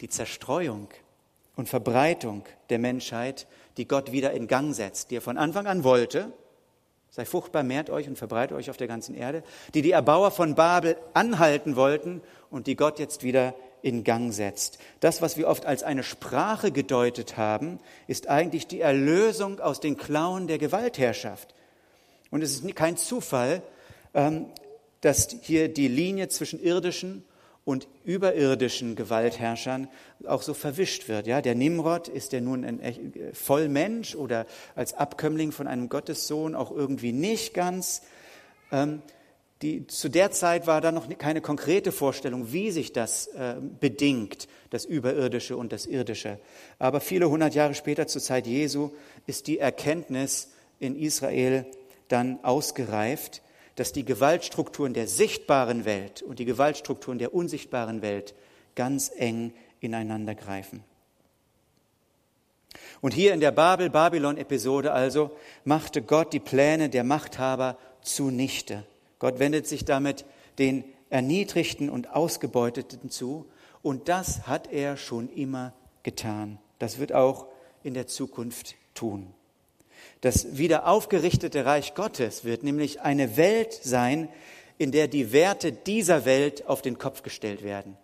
die 0.02 0.10
Zerstreuung 0.10 0.90
und 1.56 1.70
Verbreitung 1.70 2.44
der 2.70 2.80
Menschheit, 2.80 3.48
die 3.78 3.88
Gott 3.88 4.12
wieder 4.12 4.32
in 4.32 4.48
Gang 4.48 4.74
setzt, 4.74 5.12
die 5.12 5.18
er 5.18 5.22
von 5.22 5.38
Anfang 5.38 5.68
an 5.68 5.84
wollte. 5.84 6.32
Sei 7.10 7.26
fruchtbar, 7.26 7.64
mehrt 7.64 7.90
euch 7.90 8.08
und 8.08 8.18
verbreitet 8.18 8.56
euch 8.58 8.70
auf 8.70 8.78
der 8.78 8.88
ganzen 8.88 9.16
Erde, 9.16 9.44
die 9.74 9.82
die 9.82 9.92
Erbauer 9.92 10.32
von 10.32 10.56
Babel 10.56 10.98
anhalten 11.14 11.76
wollten 11.76 12.22
und 12.50 12.68
die 12.68 12.76
Gott 12.76 13.00
jetzt 13.00 13.24
wieder 13.24 13.56
in 13.82 14.04
Gang 14.04 14.34
setzt. 14.34 14.80
Das, 15.00 15.22
was 15.22 15.38
wir 15.38 15.48
oft 15.48 15.66
als 15.66 15.84
eine 15.84 16.04
Sprache 16.04 16.72
gedeutet 16.72 17.38
haben, 17.38 17.80
ist 18.08 18.28
eigentlich 18.28 18.68
die 18.68 18.82
Erlösung 18.82 19.60
aus 19.60 19.80
den 19.80 19.98
Klauen 19.98 20.48
der 20.48 20.58
Gewaltherrschaft. 20.58 21.54
Und 22.30 22.42
es 22.42 22.56
ist 22.56 22.76
kein 22.76 22.98
Zufall, 22.98 23.62
dass 25.02 25.30
hier 25.42 25.68
die 25.70 25.88
Linie 25.88 26.28
zwischen 26.30 26.62
irdischen 26.62 27.24
und 27.66 27.88
überirdischen 28.06 28.96
Gewaltherrschern 28.96 29.90
auch 30.26 30.42
so 30.42 30.54
verwischt 30.54 31.10
wird. 31.10 31.28
Ja, 31.28 31.42
der 31.42 31.54
Nimrod 31.54 32.08
ist 32.08 32.32
der 32.32 32.40
nun 32.40 32.64
ein 32.64 33.14
Vollmensch 33.34 34.16
oder 34.16 34.46
als 34.76 34.94
Abkömmling 34.94 35.52
von 35.52 35.68
einem 35.68 35.90
Gottessohn 35.90 36.56
auch 36.56 36.72
irgendwie 36.72 37.12
nicht 37.12 37.54
ganz. 37.54 38.04
Ähm, 38.72 39.02
die, 39.62 39.86
zu 39.88 40.08
der 40.08 40.32
Zeit 40.32 40.66
war 40.66 40.82
da 40.82 40.92
noch 40.92 41.10
keine 41.18 41.42
konkrete 41.42 41.92
Vorstellung, 41.92 42.54
wie 42.54 42.72
sich 42.72 42.94
das 42.94 43.28
äh, 43.28 43.56
bedingt, 43.60 44.48
das 44.70 44.86
Überirdische 44.86 45.58
und 45.58 45.74
das 45.74 45.88
Irdische. 45.88 46.40
Aber 46.80 47.02
viele 47.02 47.30
hundert 47.30 47.54
Jahre 47.54 47.74
später, 47.74 48.08
zur 48.08 48.22
Zeit 48.22 48.48
Jesu, 48.48 48.92
ist 49.26 49.48
die 49.48 49.58
Erkenntnis 49.58 50.52
in 50.80 50.96
Israel 50.96 51.66
dann 52.08 52.40
ausgereift, 52.44 53.42
dass 53.78 53.94
die 53.94 54.04
Gewaltstrukturen 54.04 54.94
der 54.94 55.08
sichtbaren 55.08 55.86
Welt 55.86 56.24
und 56.24 56.40
die 56.40 56.46
Gewaltstrukturen 56.46 57.20
der 57.20 57.34
unsichtbaren 57.34 58.02
Welt 58.02 58.34
ganz 58.76 59.12
eng 59.16 59.54
ineinander 59.80 60.36
greifen. 60.36 60.84
Und 63.02 63.14
hier 63.14 63.36
in 63.36 63.40
der 63.40 63.52
Babel-Babylon-Episode 63.52 64.92
also 64.92 65.30
machte 65.64 66.02
Gott 66.02 66.34
die 66.34 66.40
Pläne 66.40 66.90
der 66.90 67.04
Machthaber 67.04 67.78
zunichte. 68.02 68.84
Gott 69.20 69.38
wendet 69.38 69.68
sich 69.68 69.86
damit 69.86 70.26
den 70.58 70.84
Erniedrigten 71.12 71.92
und 71.92 72.10
Ausgebeuteten 72.16 73.12
zu 73.12 73.46
und 73.84 74.10
das 74.10 74.48
hat 74.48 74.72
er 74.72 74.98
schon 74.98 75.30
immer 75.30 75.74
getan. 76.02 76.58
Das 76.80 76.98
wird 76.98 77.14
auch 77.14 77.46
in 77.84 77.94
der 77.94 78.08
Zukunft 78.08 78.76
tun. 78.96 79.34
Das 80.22 80.58
wieder 80.58 80.88
aufgerichtete 80.88 81.66
Reich 81.66 81.94
Gottes 81.94 82.44
wird 82.44 82.64
nämlich 82.64 83.02
eine 83.02 83.38
Welt 83.38 83.74
sein, 83.74 84.30
in 84.78 84.92
der 84.92 85.08
die 85.08 85.32
Werte 85.32 85.72
dieser 85.72 86.26
Welt 86.26 86.68
auf 86.68 86.82
den 86.82 86.98
Kopf 86.98 87.24
gestellt 87.24 87.64
werden. 87.64 87.98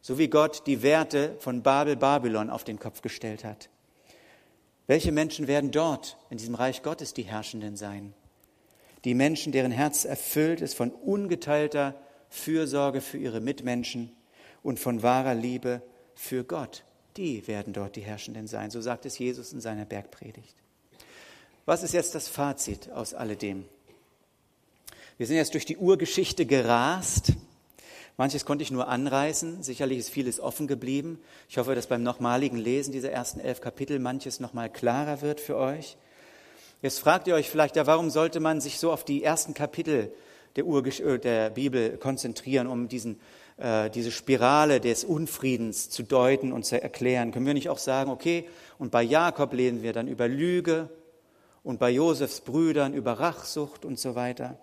So 0.00 0.18
wie 0.18 0.28
Gott 0.28 0.66
die 0.66 0.82
Werte 0.82 1.36
von 1.38 1.62
Babel, 1.62 1.96
Babylon 1.96 2.50
auf 2.50 2.64
den 2.64 2.78
Kopf 2.78 3.02
gestellt 3.02 3.44
hat. 3.44 3.68
Welche 4.86 5.12
Menschen 5.12 5.46
werden 5.46 5.70
dort 5.70 6.16
in 6.30 6.38
diesem 6.38 6.54
Reich 6.54 6.82
Gottes 6.82 7.14
die 7.14 7.22
Herrschenden 7.22 7.76
sein? 7.76 8.14
Die 9.04 9.14
Menschen, 9.14 9.52
deren 9.52 9.70
Herz 9.70 10.04
erfüllt 10.04 10.60
ist 10.60 10.74
von 10.74 10.90
ungeteilter 10.90 11.94
Fürsorge 12.28 13.00
für 13.00 13.18
ihre 13.18 13.40
Mitmenschen 13.40 14.12
und 14.62 14.80
von 14.80 15.02
wahrer 15.02 15.34
Liebe 15.34 15.82
für 16.14 16.44
Gott. 16.44 16.84
Die 17.16 17.46
werden 17.46 17.72
dort 17.72 17.96
die 17.96 18.02
Herrschenden 18.02 18.46
sein. 18.46 18.70
So 18.70 18.80
sagt 18.80 19.06
es 19.06 19.18
Jesus 19.18 19.52
in 19.52 19.60
seiner 19.60 19.84
Bergpredigt. 19.84 20.56
Was 21.66 21.82
ist 21.82 21.92
jetzt 21.92 22.14
das 22.14 22.28
Fazit 22.28 22.90
aus 22.90 23.14
alledem? 23.14 23.64
Wir 25.18 25.26
sind 25.26 25.36
jetzt 25.36 25.52
durch 25.52 25.66
die 25.66 25.76
Urgeschichte 25.76 26.46
gerast. 26.46 27.34
Manches 28.16 28.46
konnte 28.46 28.62
ich 28.62 28.70
nur 28.70 28.88
anreißen. 28.88 29.62
Sicherlich 29.62 29.98
ist 29.98 30.10
vieles 30.10 30.40
offen 30.40 30.66
geblieben. 30.66 31.20
Ich 31.48 31.58
hoffe, 31.58 31.74
dass 31.74 31.86
beim 31.86 32.02
nochmaligen 32.02 32.58
Lesen 32.58 32.92
dieser 32.92 33.10
ersten 33.10 33.40
elf 33.40 33.60
Kapitel 33.60 33.98
manches 33.98 34.40
nochmal 34.40 34.70
klarer 34.70 35.20
wird 35.20 35.40
für 35.40 35.56
euch. 35.56 35.98
Jetzt 36.80 36.98
fragt 36.98 37.28
ihr 37.28 37.34
euch 37.34 37.50
vielleicht, 37.50 37.76
ja, 37.76 37.86
warum 37.86 38.08
sollte 38.08 38.40
man 38.40 38.62
sich 38.62 38.78
so 38.78 38.90
auf 38.90 39.04
die 39.04 39.22
ersten 39.22 39.52
Kapitel 39.52 40.10
der, 40.56 40.64
Urgesch 40.64 41.00
äh, 41.00 41.18
der 41.18 41.50
Bibel 41.50 41.98
konzentrieren, 41.98 42.66
um 42.66 42.88
diesen, 42.88 43.20
äh, 43.58 43.90
diese 43.90 44.10
Spirale 44.10 44.80
des 44.80 45.04
Unfriedens 45.04 45.90
zu 45.90 46.02
deuten 46.02 46.52
und 46.52 46.64
zu 46.64 46.80
erklären? 46.80 47.32
Können 47.32 47.44
wir 47.44 47.52
nicht 47.52 47.68
auch 47.68 47.78
sagen, 47.78 48.10
okay, 48.10 48.48
und 48.78 48.90
bei 48.90 49.02
Jakob 49.02 49.52
lesen 49.52 49.82
wir 49.82 49.92
dann 49.92 50.08
über 50.08 50.26
Lüge, 50.26 50.88
und 51.62 51.78
bei 51.78 51.90
Josefs 51.90 52.40
Brüdern 52.40 52.94
über 52.94 53.14
Rachsucht 53.14 53.84
und 53.84 53.98
so 53.98 54.14
weiter. 54.14 54.58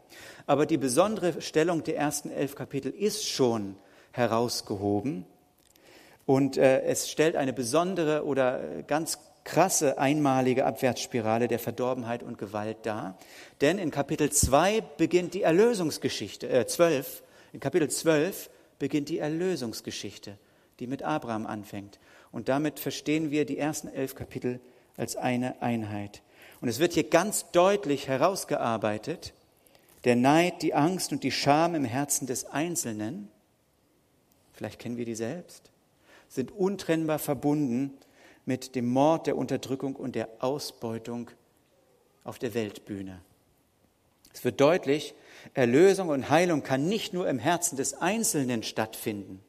Aber 0.46 0.66
die 0.66 0.78
besondere 0.78 1.42
Stellung 1.42 1.84
der 1.84 1.98
ersten 1.98 2.32
elf 2.32 2.56
Kapitel 2.56 2.92
ist 2.92 3.28
schon 3.28 3.76
herausgehoben 4.12 5.26
und 6.26 6.58
äh, 6.58 6.82
es 6.82 7.10
stellt 7.10 7.36
eine 7.36 7.54
besondere 7.54 8.26
oder 8.26 8.84
ganz 8.88 9.20
krasse 9.44 9.98
einmalige 9.98 10.66
Abwärtsspirale 10.66 11.48
der 11.48 11.58
Verdorbenheit 11.58 12.22
und 12.22 12.38
Gewalt 12.38 12.80
dar. 12.84 13.18
Denn 13.62 13.78
in 13.78 13.92
Kapitel 13.92 14.30
2 14.30 14.82
beginnt 14.98 15.34
die 15.34 15.44
Erlösungsgeschichte, 15.44 16.50
äh, 16.50 16.68
12, 16.68 17.24
in 17.54 17.62
Kapitel 17.62 17.90
12 17.90 18.50
beginnt 18.78 19.08
die 19.08 19.20
Erlösungsgeschichte, 19.20 20.38
die 20.80 20.88
mit 20.88 21.02
Abraham 21.02 21.48
anfängt. 21.48 21.98
Und 22.34 22.50
damit 22.50 22.80
verstehen 22.80 23.32
wir 23.32 23.46
die 23.46 23.58
ersten 23.58 23.88
elf 23.88 24.16
Kapitel 24.16 24.60
als 24.98 25.16
eine 25.16 25.62
Einheit. 25.62 26.22
Und 26.60 26.68
es 26.68 26.80
wird 26.80 26.94
hier 26.94 27.10
ganz 27.10 27.52
deutlich 27.52 28.08
herausgearbeitet, 28.08 29.34
der 30.04 30.16
Neid, 30.16 30.62
die 30.62 30.74
Angst 30.74 31.12
und 31.12 31.24
die 31.24 31.32
Scham 31.32 31.76
im 31.76 31.86
Herzen 31.86 32.28
des 32.28 32.46
Einzelnen, 32.46 33.30
vielleicht 34.54 34.80
kennen 34.80 34.98
wir 34.98 35.06
die 35.06 35.16
selbst, 35.16 35.72
sind 36.28 36.52
untrennbar 36.52 37.20
verbunden 37.20 37.94
mit 38.46 38.76
dem 38.76 38.88
Mord, 38.88 39.28
der 39.28 39.38
Unterdrückung 39.38 39.96
und 39.96 40.16
der 40.16 40.30
Ausbeutung 40.40 41.30
auf 42.24 42.40
der 42.40 42.54
Weltbühne. 42.54 43.22
Es 44.34 44.44
wird 44.44 44.62
deutlich, 44.62 45.16
Erlösung 45.54 46.10
und 46.10 46.30
Heilung 46.30 46.64
kann 46.64 46.88
nicht 46.88 47.14
nur 47.14 47.28
im 47.28 47.40
Herzen 47.40 47.76
des 47.76 47.96
Einzelnen 47.96 48.64
stattfinden. 48.64 49.44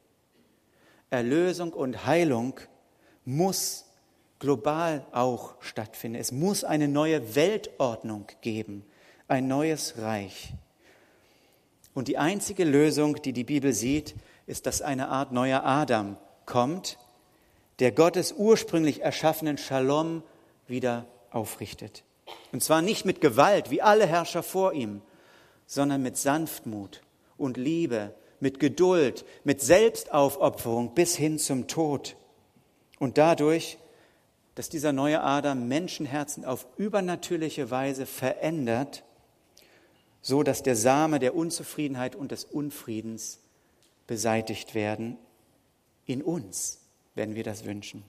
Erlösung 1.09 1.73
und 1.73 2.05
Heilung 2.05 2.59
muss 3.25 3.85
global 4.39 5.05
auch 5.11 5.55
stattfinden. 5.61 6.19
Es 6.19 6.31
muss 6.31 6.63
eine 6.63 6.87
neue 6.87 7.35
Weltordnung 7.35 8.27
geben, 8.41 8.85
ein 9.27 9.47
neues 9.47 9.95
Reich. 9.97 10.53
Und 11.93 12.07
die 12.07 12.17
einzige 12.17 12.63
Lösung, 12.63 13.21
die 13.21 13.33
die 13.33 13.43
Bibel 13.43 13.73
sieht, 13.73 14.15
ist, 14.47 14.65
dass 14.65 14.81
eine 14.81 15.09
Art 15.09 15.31
neuer 15.31 15.63
Adam 15.65 16.17
kommt, 16.45 16.97
der 17.79 17.91
Gottes 17.91 18.33
ursprünglich 18.33 19.01
erschaffenen 19.01 19.57
Shalom 19.57 20.23
wieder 20.67 21.05
aufrichtet. 21.31 22.03
Und 22.51 22.63
zwar 22.63 22.81
nicht 22.81 23.05
mit 23.05 23.21
Gewalt, 23.21 23.69
wie 23.71 23.81
alle 23.81 24.05
Herrscher 24.05 24.43
vor 24.43 24.73
ihm, 24.73 25.01
sondern 25.65 26.01
mit 26.01 26.17
Sanftmut 26.17 27.01
und 27.37 27.57
Liebe, 27.57 28.13
mit 28.39 28.59
Geduld, 28.59 29.25
mit 29.43 29.61
Selbstaufopferung 29.61 30.93
bis 30.95 31.15
hin 31.15 31.37
zum 31.37 31.67
Tod. 31.67 32.15
Und 32.99 33.17
dadurch 33.17 33.77
dass 34.59 34.67
dieser 34.67 34.91
neue 34.91 35.23
Adam 35.23 35.69
Menschenherzen 35.69 36.43
auf 36.43 36.67
übernatürliche 36.75 37.71
Weise 37.71 38.05
verändert, 38.05 39.05
so 40.21 40.43
dass 40.43 40.63
der 40.63 40.75
Same 40.75 41.19
der 41.19 41.33
Unzufriedenheit 41.33 42.13
und 42.13 42.31
des 42.31 42.43
Unfriedens 42.43 43.39
beseitigt 44.05 44.75
werden 44.75 45.15
in 46.05 46.21
uns, 46.21 46.81
wenn 47.15 47.35
wir 47.35 47.45
das 47.45 47.63
wünschen. 47.63 48.03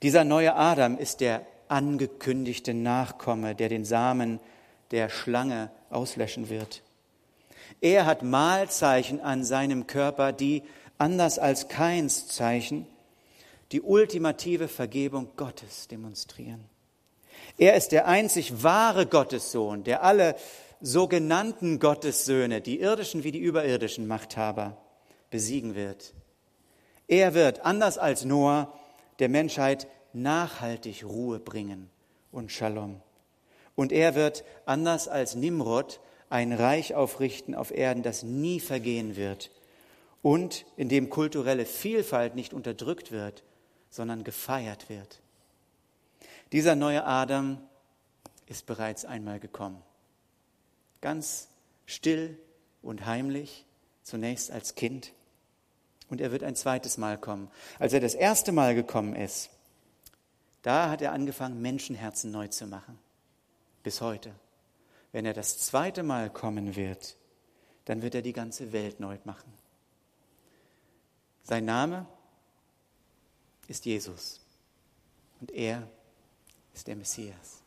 Dieser 0.00 0.24
neue 0.24 0.54
Adam 0.54 0.96
ist 0.96 1.20
der 1.20 1.46
angekündigte 1.68 2.72
Nachkomme, 2.72 3.54
der 3.54 3.68
den 3.68 3.84
Samen 3.84 4.40
der 4.92 5.10
Schlange 5.10 5.70
auslöschen 5.90 6.48
wird. 6.48 6.80
Er 7.82 8.06
hat 8.06 8.22
Mahlzeichen 8.22 9.20
an 9.20 9.44
seinem 9.44 9.86
Körper, 9.86 10.32
die 10.32 10.62
anders 10.96 11.38
als 11.38 11.68
Keins 11.68 12.28
Zeichen 12.28 12.86
die 13.72 13.82
ultimative 13.82 14.68
Vergebung 14.68 15.30
Gottes 15.36 15.88
demonstrieren. 15.88 16.64
Er 17.58 17.74
ist 17.74 17.92
der 17.92 18.06
einzig 18.06 18.62
wahre 18.62 19.06
Gottessohn, 19.06 19.84
der 19.84 20.02
alle 20.02 20.36
sogenannten 20.80 21.78
Gottessöhne, 21.78 22.60
die 22.60 22.80
irdischen 22.80 23.24
wie 23.24 23.32
die 23.32 23.40
überirdischen 23.40 24.06
Machthaber, 24.06 24.76
besiegen 25.30 25.74
wird. 25.74 26.14
Er 27.08 27.34
wird, 27.34 27.64
anders 27.64 27.98
als 27.98 28.24
Noah, 28.24 28.72
der 29.18 29.28
Menschheit 29.28 29.86
nachhaltig 30.12 31.04
Ruhe 31.04 31.38
bringen 31.38 31.90
und 32.32 32.52
Shalom. 32.52 33.00
Und 33.74 33.92
er 33.92 34.14
wird, 34.14 34.44
anders 34.64 35.08
als 35.08 35.34
Nimrod, 35.34 36.00
ein 36.28 36.52
Reich 36.52 36.94
aufrichten 36.94 37.54
auf 37.54 37.70
Erden, 37.70 38.02
das 38.02 38.22
nie 38.22 38.60
vergehen 38.60 39.16
wird 39.16 39.50
und 40.22 40.66
in 40.76 40.88
dem 40.88 41.08
kulturelle 41.08 41.64
Vielfalt 41.64 42.34
nicht 42.34 42.52
unterdrückt 42.52 43.12
wird, 43.12 43.44
sondern 43.90 44.24
gefeiert 44.24 44.88
wird. 44.88 45.20
Dieser 46.52 46.76
neue 46.76 47.04
Adam 47.04 47.58
ist 48.46 48.66
bereits 48.66 49.04
einmal 49.04 49.40
gekommen. 49.40 49.82
Ganz 51.00 51.48
still 51.86 52.38
und 52.82 53.06
heimlich, 53.06 53.64
zunächst 54.02 54.50
als 54.50 54.74
Kind. 54.74 55.12
Und 56.08 56.20
er 56.20 56.30
wird 56.30 56.44
ein 56.44 56.54
zweites 56.54 56.98
Mal 56.98 57.18
kommen. 57.18 57.50
Als 57.78 57.92
er 57.92 58.00
das 58.00 58.14
erste 58.14 58.52
Mal 58.52 58.74
gekommen 58.74 59.16
ist, 59.16 59.50
da 60.62 60.90
hat 60.90 61.02
er 61.02 61.12
angefangen, 61.12 61.60
Menschenherzen 61.60 62.30
neu 62.30 62.48
zu 62.48 62.66
machen. 62.66 62.98
Bis 63.82 64.00
heute. 64.00 64.32
Wenn 65.12 65.24
er 65.24 65.32
das 65.32 65.58
zweite 65.58 66.02
Mal 66.02 66.30
kommen 66.30 66.76
wird, 66.76 67.16
dann 67.84 68.02
wird 68.02 68.14
er 68.14 68.22
die 68.22 68.32
ganze 68.32 68.72
Welt 68.72 69.00
neu 69.00 69.16
machen. 69.24 69.52
Sein 71.42 71.64
Name 71.64 72.06
ist 73.68 73.84
Jesus 73.84 74.40
und 75.40 75.50
er 75.50 75.88
ist 76.74 76.86
der 76.86 76.96
Messias. 76.96 77.62